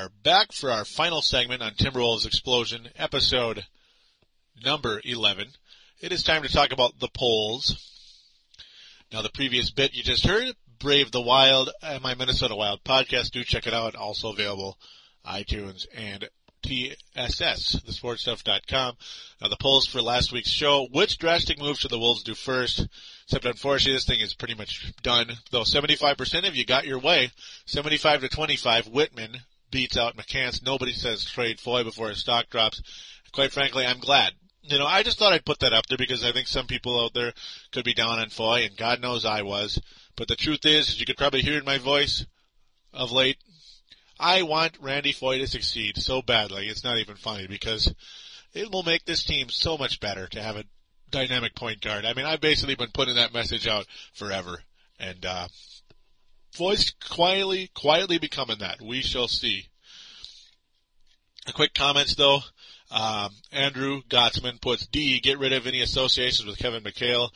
Are 0.00 0.08
back 0.08 0.52
for 0.52 0.70
our 0.70 0.86
final 0.86 1.20
segment 1.20 1.60
on 1.60 1.72
Timberwolves 1.72 2.24
Explosion, 2.24 2.88
episode 2.96 3.66
number 4.64 4.98
11. 5.04 5.48
It 6.00 6.10
is 6.10 6.22
time 6.22 6.42
to 6.42 6.48
talk 6.48 6.72
about 6.72 6.98
the 6.98 7.10
polls. 7.12 7.76
Now, 9.12 9.20
the 9.20 9.28
previous 9.28 9.70
bit 9.70 9.92
you 9.92 10.02
just 10.02 10.26
heard, 10.26 10.56
Brave 10.78 11.12
the 11.12 11.20
Wild, 11.20 11.68
uh, 11.82 11.98
my 12.00 12.14
Minnesota 12.14 12.56
Wild 12.56 12.82
podcast, 12.82 13.32
do 13.32 13.44
check 13.44 13.66
it 13.66 13.74
out. 13.74 13.94
Also 13.94 14.32
available 14.32 14.78
iTunes 15.26 15.86
and 15.94 16.30
TSS, 16.62 17.82
thesportstuff.com. 17.86 18.96
Now 19.42 19.48
the 19.48 19.56
polls 19.56 19.86
for 19.86 20.00
last 20.00 20.32
week's 20.32 20.48
show, 20.48 20.88
which 20.90 21.18
drastic 21.18 21.60
move 21.60 21.78
should 21.78 21.90
the 21.90 21.98
Wolves 21.98 22.22
do 22.22 22.34
first? 22.34 22.88
Except 23.24 23.44
unfortunately 23.44 23.96
this 23.96 24.06
thing 24.06 24.20
is 24.20 24.32
pretty 24.32 24.54
much 24.54 24.94
done. 25.02 25.30
Though 25.50 25.64
75% 25.64 26.48
of 26.48 26.56
you 26.56 26.64
got 26.64 26.86
your 26.86 27.00
way. 27.00 27.32
75 27.66 28.22
to 28.22 28.28
25, 28.30 28.86
Wittman 28.86 29.40
beats 29.70 29.96
out 29.96 30.16
McCants. 30.16 30.64
Nobody 30.64 30.92
says 30.92 31.24
trade 31.24 31.60
Foye 31.60 31.84
before 31.84 32.08
his 32.08 32.18
stock 32.18 32.48
drops. 32.50 32.82
Quite 33.32 33.52
frankly, 33.52 33.86
I'm 33.86 34.00
glad 34.00 34.32
you 34.62 34.78
know, 34.78 34.86
I 34.86 35.02
just 35.02 35.18
thought 35.18 35.32
I'd 35.32 35.44
put 35.44 35.60
that 35.60 35.72
up 35.72 35.86
there 35.86 35.98
because 35.98 36.24
I 36.24 36.32
think 36.32 36.46
some 36.46 36.66
people 36.66 37.02
out 37.02 37.14
there 37.14 37.32
could 37.72 37.84
be 37.84 37.94
down 37.94 38.18
on 38.18 38.28
Foye, 38.28 38.66
and 38.66 38.76
God 38.76 39.00
knows 39.00 39.24
I 39.24 39.42
was. 39.42 39.80
But 40.16 40.28
the 40.28 40.36
truth 40.36 40.64
is, 40.64 40.88
as 40.90 41.00
you 41.00 41.06
could 41.06 41.16
probably 41.16 41.42
hear 41.42 41.58
in 41.58 41.64
my 41.64 41.78
voice 41.78 42.26
of 42.92 43.10
late, 43.10 43.38
I 44.18 44.42
want 44.42 44.76
Randy 44.80 45.12
Foye 45.12 45.38
to 45.38 45.46
succeed 45.46 45.96
so 45.96 46.20
badly. 46.20 46.68
It's 46.68 46.84
not 46.84 46.98
even 46.98 47.16
funny 47.16 47.46
because 47.46 47.92
it 48.52 48.70
will 48.70 48.82
make 48.82 49.04
this 49.06 49.24
team 49.24 49.48
so 49.48 49.78
much 49.78 49.98
better 49.98 50.26
to 50.28 50.42
have 50.42 50.56
a 50.56 50.64
dynamic 51.10 51.54
point 51.54 51.80
guard. 51.80 52.04
I 52.04 52.12
mean, 52.12 52.26
I've 52.26 52.40
basically 52.40 52.74
been 52.74 52.90
putting 52.92 53.14
that 53.14 53.32
message 53.32 53.66
out 53.66 53.86
forever, 54.12 54.60
and 54.98 55.24
uh, 55.24 55.48
Foye's 56.52 56.92
quietly, 57.08 57.70
quietly 57.74 58.18
becoming 58.18 58.58
that. 58.58 58.80
We 58.82 59.02
shall 59.02 59.28
see. 59.28 59.68
A 61.46 61.52
quick 61.52 61.74
comments 61.74 62.14
though. 62.14 62.40
Um, 62.90 63.30
Andrew 63.52 64.02
Gottsman 64.08 64.60
puts 64.60 64.86
D, 64.86 65.20
get 65.20 65.38
rid 65.38 65.52
of 65.52 65.66
any 65.66 65.80
associations 65.80 66.46
with 66.46 66.58
Kevin 66.58 66.82
McHale. 66.82 67.30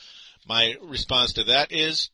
My 0.47 0.75
response 0.83 1.35
to 1.35 1.45
that 1.45 1.71
is, 1.71 2.11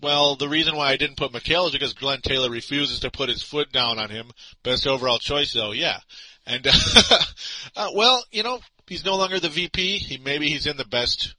well, 0.00 0.36
the 0.36 0.48
reason 0.48 0.74
why 0.74 0.90
I 0.90 0.96
didn't 0.96 1.16
put 1.16 1.32
McHale 1.32 1.66
is 1.66 1.72
because 1.72 1.92
Glenn 1.92 2.20
Taylor 2.22 2.50
refuses 2.50 3.00
to 3.00 3.10
put 3.10 3.28
his 3.28 3.42
foot 3.42 3.70
down 3.72 3.98
on 3.98 4.10
him. 4.10 4.30
Best 4.62 4.86
overall 4.86 5.18
choice 5.18 5.52
though, 5.52 5.72
yeah. 5.72 5.98
And, 6.46 6.66
uh, 7.76 7.90
well, 7.94 8.24
you 8.30 8.42
know, 8.42 8.60
he's 8.86 9.04
no 9.04 9.16
longer 9.16 9.38
the 9.38 9.50
VP. 9.50 9.98
He, 9.98 10.16
maybe 10.16 10.48
he's 10.48 10.66
in 10.66 10.78
the 10.78 10.84
best 10.86 11.34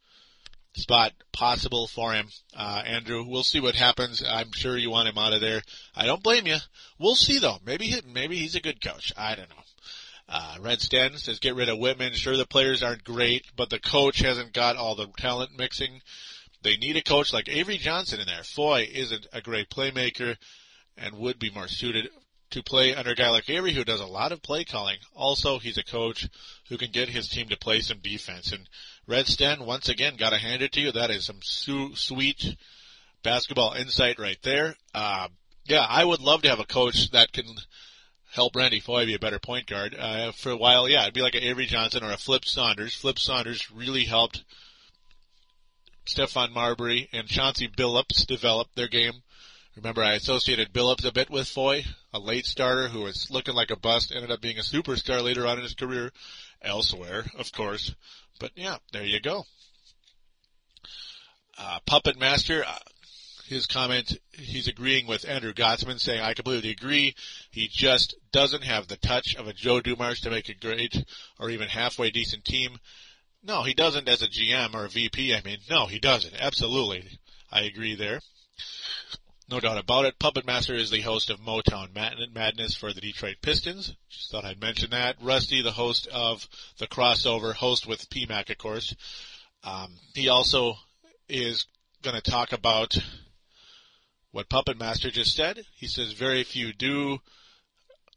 spot 0.76 1.14
possible 1.32 1.88
for 1.88 2.14
him. 2.14 2.28
Uh, 2.56 2.82
Andrew, 2.86 3.24
we'll 3.28 3.44
see 3.44 3.60
what 3.60 3.76
happens. 3.76 4.24
I'm 4.28 4.52
sure 4.52 4.78
you 4.78 4.90
want 4.90 5.10
him 5.10 5.18
out 5.18 5.34
of 5.34 5.42
there. 5.42 5.62
I 5.96 6.06
don't 6.06 6.24
blame 6.24 6.48
you. 6.48 6.58
We'll 7.00 7.16
see 7.16 7.40
though. 7.40 7.58
Maybe, 7.66 7.86
he, 7.86 8.02
maybe 8.06 8.38
he's 8.38 8.56
a 8.56 8.62
good 8.62 8.82
coach. 8.82 9.12
I 9.18 9.36
don't 9.36 9.50
know. 9.50 9.56
Uh, 10.32 10.58
Red 10.62 10.80
Sten 10.80 11.18
says 11.18 11.40
get 11.40 11.56
rid 11.56 11.70
of 11.70 11.80
Wittman. 11.80 12.14
Sure, 12.14 12.38
the 12.38 12.46
players 12.46 12.84
aren't 12.84 13.04
great, 13.04 13.46
but 13.56 13.70
the 13.72 13.80
coach 13.80 14.20
hasn't 14.20 14.54
got 14.54 14.76
all 14.76 14.96
the 14.96 15.08
talent 15.18 15.58
mixing. 15.58 16.02
They 16.62 16.78
need 16.78 16.98
a 16.98 17.02
coach 17.02 17.34
like 17.34 17.50
Avery 17.50 17.78
Johnson 17.78 18.20
in 18.20 18.28
there. 18.28 18.44
Foye 18.44 18.88
isn't 18.92 19.28
a 19.34 19.42
great 19.42 19.70
playmaker 19.70 20.36
and 20.98 21.16
would 21.16 21.40
be 21.40 21.50
more 21.50 21.68
suited 21.68 22.10
to 22.52 22.64
play 22.64 22.94
under 22.96 23.12
a 23.12 23.16
guy 23.16 23.30
like 23.30 23.50
Avery 23.50 23.74
who 23.74 23.84
does 23.84 24.02
a 24.02 24.06
lot 24.06 24.32
of 24.32 24.42
play 24.42 24.64
calling. 24.64 24.98
Also, 25.16 25.60
he's 25.60 25.78
a 25.78 25.84
coach 25.84 26.28
who 26.68 26.78
can 26.78 26.92
get 26.92 27.10
his 27.10 27.28
team 27.28 27.48
to 27.50 27.58
play 27.58 27.80
some 27.80 28.00
defense. 28.00 28.52
And 28.52 28.68
Red 29.10 29.26
Sten, 29.26 29.66
once 29.66 29.90
again, 29.90 30.18
gotta 30.18 30.38
hand 30.38 30.62
it 30.62 30.72
to 30.74 30.82
you. 30.82 30.92
That 30.92 31.10
is 31.10 31.26
some 31.26 31.40
su- 31.42 31.96
sweet 31.96 32.56
basketball 33.24 33.74
insight 33.74 34.20
right 34.20 34.38
there. 34.44 34.76
Uh, 34.94 35.30
yeah, 35.66 35.84
I 35.90 36.06
would 36.06 36.20
love 36.20 36.44
to 36.44 36.50
have 36.50 36.60
a 36.60 36.66
coach 36.66 37.10
that 37.10 37.32
can 37.32 37.46
help 38.32 38.56
Randy 38.56 38.80
Foye 38.80 39.08
be 39.08 39.16
a 39.16 39.20
better 39.20 39.40
point 39.40 39.66
guard. 39.66 39.96
Uh, 39.98 40.32
for 40.32 40.52
a 40.52 40.58
while, 40.58 40.88
yeah, 40.88 41.02
it'd 41.02 41.16
be 41.16 41.24
like 41.24 41.34
an 41.34 41.42
Avery 41.42 41.66
Johnson 41.66 42.04
or 42.04 42.12
a 42.12 42.18
Flip 42.18 42.46
Saunders. 42.46 42.94
Flip 42.94 43.18
Saunders 43.18 43.72
really 43.72 44.04
helped 44.04 44.44
Stephon 46.06 46.52
Marbury 46.52 47.10
and 47.12 47.28
Chauncey 47.28 47.68
Billups 47.68 48.28
develop 48.28 48.68
their 48.76 48.88
game. 48.88 49.24
Remember, 49.76 50.04
I 50.04 50.14
associated 50.14 50.72
Billups 50.72 51.06
a 51.06 51.12
bit 51.12 51.32
with 51.32 51.48
Foye, 51.48 51.84
a 52.14 52.20
late 52.20 52.46
starter 52.46 52.90
who 52.90 53.02
was 53.02 53.32
looking 53.32 53.56
like 53.56 53.72
a 53.72 53.76
bust, 53.76 54.12
ended 54.14 54.30
up 54.30 54.42
being 54.42 54.60
a 54.60 54.62
superstar 54.62 55.24
later 55.24 55.48
on 55.48 55.58
in 55.58 55.64
his 55.64 55.74
career, 55.74 56.12
elsewhere, 56.62 57.26
of 57.40 57.52
course. 57.52 57.96
But 58.40 58.52
yeah, 58.56 58.78
there 58.92 59.06
you 59.06 59.20
go. 59.20 59.44
Uh, 61.58 61.80
Puppet 61.86 62.18
Master, 62.18 62.64
uh, 62.66 62.80
his 63.48 63.66
comment, 63.66 64.18
he's 64.32 64.68
agreeing 64.68 65.08
with 65.08 65.28
Andrew 65.28 65.54
Gottsman, 65.54 66.00
saying, 66.00 66.22
I 66.22 66.34
completely 66.34 66.70
agree. 66.70 67.16
He 67.52 67.68
just 67.68 68.16
doesn't 68.32 68.64
have 68.64 68.88
the 68.88 68.96
touch 68.98 69.36
of 69.36 69.48
a 69.48 69.54
Joe 69.54 69.82
Dumars 69.82 70.22
to 70.22 70.30
make 70.30 70.48
a 70.50 70.54
great 70.54 71.04
or 71.40 71.50
even 71.50 71.68
halfway 71.68 72.12
decent 72.12 72.46
team. 72.46 72.78
No, 73.44 73.64
he 73.64 73.74
doesn't 73.74 74.08
as 74.08 74.22
a 74.22 74.28
GM 74.28 74.74
or 74.74 74.86
a 74.86 74.90
VP. 74.90 75.36
I 75.36 75.42
mean, 75.42 75.58
no, 75.70 75.88
he 75.88 76.00
doesn't. 76.00 76.36
Absolutely. 76.40 77.20
I 77.52 77.62
agree 77.62 77.96
there. 77.96 78.22
No 79.50 79.60
doubt 79.60 79.80
about 79.80 80.06
it. 80.06 80.20
Puppet 80.20 80.46
Master 80.46 80.76
is 80.76 80.92
the 80.92 81.02
host 81.02 81.32
of 81.32 81.40
Motown 81.40 81.92
Madness 82.36 82.76
for 82.76 82.94
the 82.94 83.02
Detroit 83.02 83.38
Pistons. 83.42 83.96
Just 84.08 84.30
thought 84.32 84.46
I'd 84.46 84.62
mention 84.62 84.92
that. 84.92 85.16
Rusty, 85.20 85.64
the 85.64 85.72
host 85.72 86.08
of 86.14 86.48
the 86.78 86.86
crossover, 86.86 87.56
host 87.56 87.88
with 87.88 88.12
PMAC, 88.12 88.52
of 88.52 88.60
course. 88.60 88.96
Um, 89.64 89.96
he 90.14 90.30
also 90.30 90.76
is 91.28 91.66
going 92.04 92.16
to 92.16 92.32
talk 92.32 92.52
about 92.52 92.96
what 94.32 94.50
Puppet 94.50 94.78
Master 94.78 95.10
just 95.10 95.36
said. 95.36 95.66
He 95.76 95.88
says 95.88 96.14
very 96.14 96.44
few 96.44 96.72
do. 96.72 97.18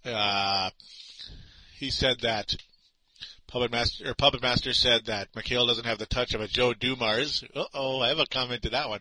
Uh, 0.04 0.68
he 1.78 1.88
said 1.88 2.20
that 2.20 2.54
Puppet 3.46 3.72
Master 3.72 4.10
or 4.10 4.14
Puppet 4.14 4.42
Master 4.42 4.74
said 4.74 5.06
that 5.06 5.32
McHale 5.32 5.66
doesn't 5.66 5.86
have 5.86 5.98
the 5.98 6.04
touch 6.04 6.34
of 6.34 6.42
a 6.42 6.48
Joe 6.48 6.74
Dumars. 6.74 7.42
oh, 7.72 8.00
I 8.00 8.08
have 8.08 8.18
a 8.18 8.26
comment 8.26 8.64
to 8.64 8.70
that 8.70 8.90
one. 8.90 9.00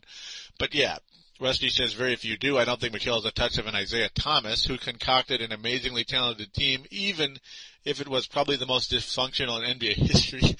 But 0.57 0.73
yeah, 0.73 0.97
Rusty 1.41 1.69
says 1.69 1.93
very 1.93 2.15
few 2.15 2.37
do. 2.37 2.59
I 2.59 2.65
don't 2.65 2.79
think 2.79 2.93
McHale 2.93 3.15
has 3.15 3.25
a 3.25 3.31
touch 3.31 3.57
of 3.57 3.65
an 3.65 3.75
Isiah 3.75 4.09
Thomas, 4.13 4.63
who 4.63 4.77
concocted 4.77 5.41
an 5.41 5.51
amazingly 5.51 6.03
talented 6.03 6.53
team, 6.53 6.85
even 6.91 7.37
if 7.83 7.99
it 7.99 8.07
was 8.07 8.27
probably 8.27 8.57
the 8.57 8.67
most 8.67 8.91
dysfunctional 8.91 9.61
in 9.63 9.79
NBA 9.79 9.93
history. 9.95 10.55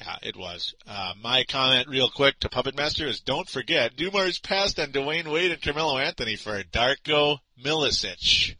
Yeah, 0.00 0.16
it 0.22 0.36
was. 0.36 0.74
Uh, 0.86 1.12
my 1.22 1.44
comment 1.44 1.86
real 1.88 2.10
quick 2.10 2.40
to 2.40 2.48
Puppet 2.48 2.76
Master 2.76 3.06
is 3.06 3.20
don't 3.20 3.48
forget, 3.48 3.94
Dumars 3.94 4.40
passed 4.40 4.80
on 4.80 4.92
Dwyane 4.92 5.30
Wade 5.30 5.52
and 5.52 5.62
Carmelo 5.62 5.98
Anthony 5.98 6.36
for 6.36 6.60
Darko 6.64 7.38
Milicic. 7.62 8.56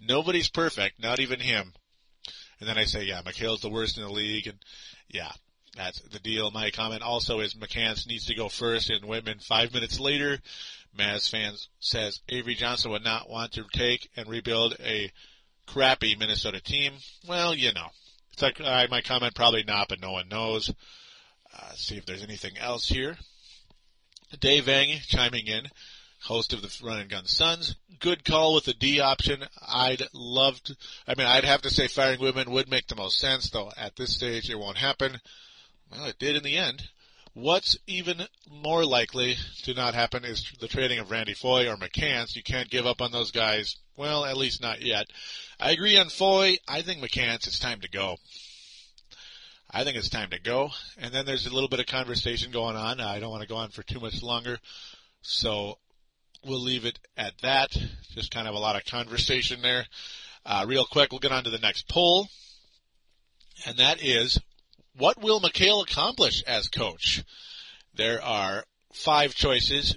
Nobody's 0.00 0.48
perfect, 0.48 1.02
not 1.02 1.20
even 1.20 1.40
him. 1.40 1.74
And 2.60 2.68
then 2.68 2.78
I 2.78 2.84
say, 2.84 3.04
yeah, 3.04 3.20
McHale's 3.22 3.60
the 3.60 3.68
worst 3.68 3.98
in 3.98 4.04
the 4.04 4.12
league, 4.12 4.46
and 4.46 4.58
yeah, 5.08 5.32
that's 5.76 6.00
the 6.00 6.18
deal. 6.18 6.50
My 6.50 6.70
comment 6.70 7.02
also 7.02 7.40
is 7.40 7.54
McCants 7.54 8.06
needs 8.06 8.26
to 8.26 8.34
go 8.34 8.48
first 8.48 8.90
and 8.90 9.04
Wittman 9.04 9.42
five 9.42 9.72
minutes 9.72 10.00
later. 10.00 10.38
Mavs 10.96 11.30
fans 11.30 11.68
says 11.80 12.20
Avery 12.28 12.54
Johnson 12.54 12.90
would 12.90 13.04
not 13.04 13.28
want 13.28 13.52
to 13.52 13.64
take 13.72 14.08
and 14.16 14.28
rebuild 14.28 14.76
a 14.80 15.12
crappy 15.66 16.16
Minnesota 16.16 16.60
team. 16.60 16.94
Well, 17.26 17.54
you 17.54 17.72
know, 17.72 17.88
it's 18.32 18.42
like 18.42 18.60
uh, 18.60 18.86
my 18.90 19.00
comment 19.00 19.34
probably 19.34 19.64
not, 19.64 19.88
but 19.88 20.00
no 20.00 20.12
one 20.12 20.28
knows. 20.28 20.72
Uh, 21.54 21.72
see 21.74 21.96
if 21.96 22.06
there's 22.06 22.22
anything 22.22 22.58
else 22.58 22.88
here. 22.88 23.16
Dave 24.40 24.64
Vang 24.64 24.98
chiming 25.06 25.46
in, 25.46 25.66
host 26.22 26.52
of 26.52 26.62
the 26.62 26.78
Run 26.82 27.00
and 27.00 27.10
Gun 27.10 27.26
Sons. 27.26 27.74
Good 27.98 28.24
call 28.24 28.54
with 28.54 28.64
the 28.64 28.74
D 28.74 29.00
option. 29.00 29.42
I'd 29.66 30.02
love 30.12 30.62
to, 30.64 30.76
I 31.06 31.14
mean, 31.16 31.26
I'd 31.26 31.44
have 31.44 31.62
to 31.62 31.70
say 31.70 31.88
firing 31.88 32.20
Wittman 32.20 32.48
would 32.48 32.70
make 32.70 32.86
the 32.86 32.96
most 32.96 33.18
sense, 33.18 33.50
though 33.50 33.72
at 33.76 33.96
this 33.96 34.14
stage 34.14 34.50
it 34.50 34.58
won't 34.58 34.76
happen. 34.76 35.18
Well, 35.90 36.06
it 36.06 36.18
did 36.18 36.36
in 36.36 36.42
the 36.42 36.56
end. 36.56 36.82
What's 37.40 37.78
even 37.86 38.26
more 38.50 38.84
likely 38.84 39.36
to 39.62 39.72
not 39.72 39.94
happen 39.94 40.24
is 40.24 40.50
the 40.58 40.66
trading 40.66 40.98
of 40.98 41.12
Randy 41.12 41.34
Foye 41.34 41.68
or 41.68 41.76
McCants. 41.76 42.34
You 42.34 42.42
can't 42.42 42.68
give 42.68 42.84
up 42.84 43.00
on 43.00 43.12
those 43.12 43.30
guys. 43.30 43.76
Well, 43.96 44.24
at 44.24 44.36
least 44.36 44.60
not 44.60 44.82
yet. 44.82 45.06
I 45.60 45.70
agree 45.70 45.96
on 45.96 46.08
Foye. 46.08 46.56
I 46.66 46.82
think 46.82 47.00
McCants, 47.00 47.46
it's 47.46 47.60
time 47.60 47.80
to 47.82 47.88
go. 47.88 48.16
I 49.70 49.84
think 49.84 49.96
it's 49.96 50.08
time 50.08 50.30
to 50.30 50.40
go. 50.40 50.70
And 50.96 51.14
then 51.14 51.26
there's 51.26 51.46
a 51.46 51.54
little 51.54 51.68
bit 51.68 51.78
of 51.78 51.86
conversation 51.86 52.50
going 52.50 52.74
on. 52.74 53.00
I 53.00 53.20
don't 53.20 53.30
want 53.30 53.42
to 53.42 53.48
go 53.48 53.58
on 53.58 53.70
for 53.70 53.84
too 53.84 54.00
much 54.00 54.20
longer. 54.20 54.58
So 55.22 55.78
we'll 56.44 56.58
leave 56.58 56.86
it 56.86 56.98
at 57.16 57.38
that. 57.42 57.70
Just 58.16 58.32
kind 58.32 58.48
of 58.48 58.56
a 58.56 58.58
lot 58.58 58.74
of 58.74 58.84
conversation 58.84 59.62
there. 59.62 59.86
Uh, 60.44 60.64
real 60.66 60.86
quick, 60.86 61.12
we'll 61.12 61.20
get 61.20 61.30
on 61.30 61.44
to 61.44 61.50
the 61.50 61.58
next 61.58 61.88
poll. 61.88 62.26
And 63.64 63.76
that 63.76 64.02
is, 64.02 64.40
what 64.98 65.22
will 65.22 65.40
McHale 65.40 65.82
accomplish 65.82 66.42
as 66.42 66.68
coach? 66.68 67.24
There 67.94 68.22
are 68.22 68.64
five 68.92 69.34
choices. 69.34 69.96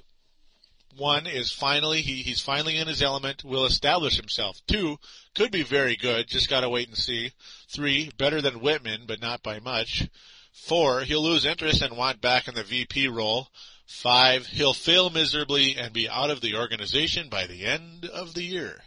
One 0.96 1.26
is 1.26 1.52
finally, 1.52 2.02
he, 2.02 2.22
he's 2.22 2.42
finally 2.42 2.78
in 2.78 2.88
his 2.88 3.02
element, 3.02 3.44
will 3.44 3.66
establish 3.66 4.18
himself. 4.18 4.60
Two, 4.68 4.98
could 5.34 5.52
be 5.52 5.64
very 5.64 5.96
good, 5.96 6.28
just 6.28 6.50
gotta 6.50 6.70
wait 6.70 6.88
and 6.88 6.98
see. 6.98 7.32
Three, 7.70 8.12
better 8.18 8.42
than 8.42 8.60
Wittman, 8.60 9.08
but 9.08 9.22
not 9.22 9.42
by 9.42 9.60
much. 9.60 10.08
Four, 10.52 11.02
he'll 11.02 11.24
lose 11.24 11.46
interest 11.46 11.82
and 11.82 11.98
want 11.98 12.22
back 12.22 12.48
in 12.48 12.56
the 12.56 12.64
VP 12.64 13.08
role. 13.08 13.48
Five, 13.88 14.48
he'll 14.48 14.74
fail 14.74 15.10
miserably 15.10 15.76
and 15.76 15.94
be 15.94 16.10
out 16.10 16.30
of 16.30 16.42
the 16.42 16.56
organization 16.56 17.30
by 17.30 17.48
the 17.48 17.66
end 17.66 18.06
of 18.06 18.34
the 18.34 18.44
year. 18.44 18.82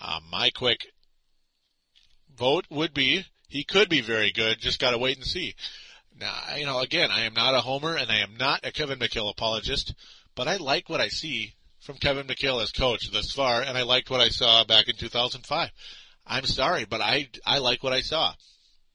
Uh, 0.00 0.20
my 0.30 0.50
quick 0.50 0.86
vote 2.36 2.66
would 2.70 2.92
be 2.92 3.24
he 3.50 3.64
could 3.64 3.88
be 3.88 4.00
very 4.00 4.32
good, 4.32 4.58
just 4.58 4.80
gotta 4.80 4.98
wait 4.98 5.16
and 5.18 5.26
see. 5.26 5.54
Now, 6.18 6.34
you 6.56 6.66
know, 6.66 6.80
again, 6.80 7.10
I 7.10 7.24
am 7.24 7.34
not 7.34 7.54
a 7.54 7.60
homer 7.60 7.96
and 7.96 8.10
I 8.10 8.18
am 8.18 8.36
not 8.38 8.64
a 8.64 8.72
Kevin 8.72 8.98
McHale 8.98 9.30
apologist. 9.30 9.94
But 10.34 10.48
I 10.48 10.56
like 10.56 10.88
what 10.88 11.00
I 11.00 11.08
see 11.08 11.54
from 11.80 11.96
Kevin 11.96 12.26
McHale 12.26 12.62
as 12.62 12.72
coach 12.72 13.10
thus 13.10 13.32
far, 13.32 13.62
and 13.62 13.76
I 13.76 13.82
liked 13.82 14.10
what 14.10 14.20
I 14.20 14.28
saw 14.28 14.64
back 14.64 14.88
in 14.88 14.96
2005. 14.96 15.70
I'm 16.26 16.46
sorry, 16.46 16.84
but 16.84 17.00
I, 17.00 17.28
I 17.44 17.58
like 17.58 17.82
what 17.82 17.92
I 17.92 18.00
saw. 18.00 18.32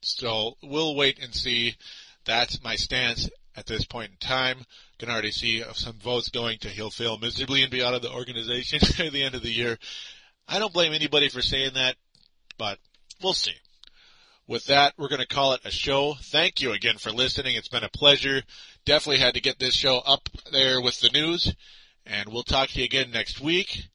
So 0.02 0.56
we'll 0.64 0.96
wait 0.96 1.20
and 1.22 1.34
see. 1.34 1.76
That's 2.26 2.64
my 2.64 2.76
stance 2.76 3.30
at 3.56 3.66
this 3.66 3.86
point 3.86 4.12
in 4.12 4.18
time. 4.18 4.66
Can 4.98 5.10
already 5.10 5.32
see 5.32 5.64
some 5.74 5.98
votes 6.00 6.30
going 6.30 6.60
to 6.60 6.70
he'll 6.70 6.90
fail 6.90 7.18
miserably 7.18 7.64
and 7.64 7.72
be 7.72 7.84
out 7.84 7.94
of 7.94 8.02
the 8.02 8.12
organization 8.12 8.80
at 9.06 9.12
the 9.12 9.24
end 9.24 9.36
of 9.36 9.42
the 9.42 9.52
year. 9.52 9.78
I 10.48 10.60
don't 10.60 10.74
blame 10.74 10.94
anybody 10.94 11.28
for 11.30 11.42
saying 11.42 11.74
that, 11.74 11.96
but 12.58 12.80
we'll 13.22 13.34
see. 13.34 13.56
With 14.48 14.66
that, 14.66 14.94
we're 14.98 15.08
going 15.08 15.22
to 15.22 15.28
call 15.28 15.54
it 15.54 15.62
a 15.66 15.72
show. 15.72 16.14
Thank 16.22 16.62
you 16.62 16.72
again 16.74 16.98
for 16.98 17.12
listening. 17.12 17.56
It's 17.56 17.68
been 17.68 17.84
a 17.84 17.90
pleasure. 17.90 18.44
Definitely 18.86 19.20
had 19.20 19.34
to 19.34 19.42
get 19.42 19.58
this 19.58 19.74
show 19.74 19.98
up 20.06 20.30
there 20.52 20.80
with 20.82 21.00
the 21.00 21.10
news. 21.10 21.54
And 22.06 22.30
we'll 22.30 22.44
talk 22.44 22.70
to 22.70 22.80
you 22.80 22.86
again 22.86 23.10
next 23.12 23.42
week. 23.42 23.88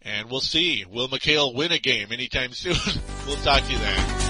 And 0.00 0.30
we'll 0.30 0.40
see. 0.40 0.86
Will 0.88 1.08
McHale 1.08 1.54
win 1.54 1.72
a 1.72 1.78
game 1.78 2.12
anytime 2.12 2.52
soon? 2.54 2.76
we'll 3.26 3.36
talk 3.36 3.62
to 3.64 3.72
you 3.72 3.78
then. 3.78 4.27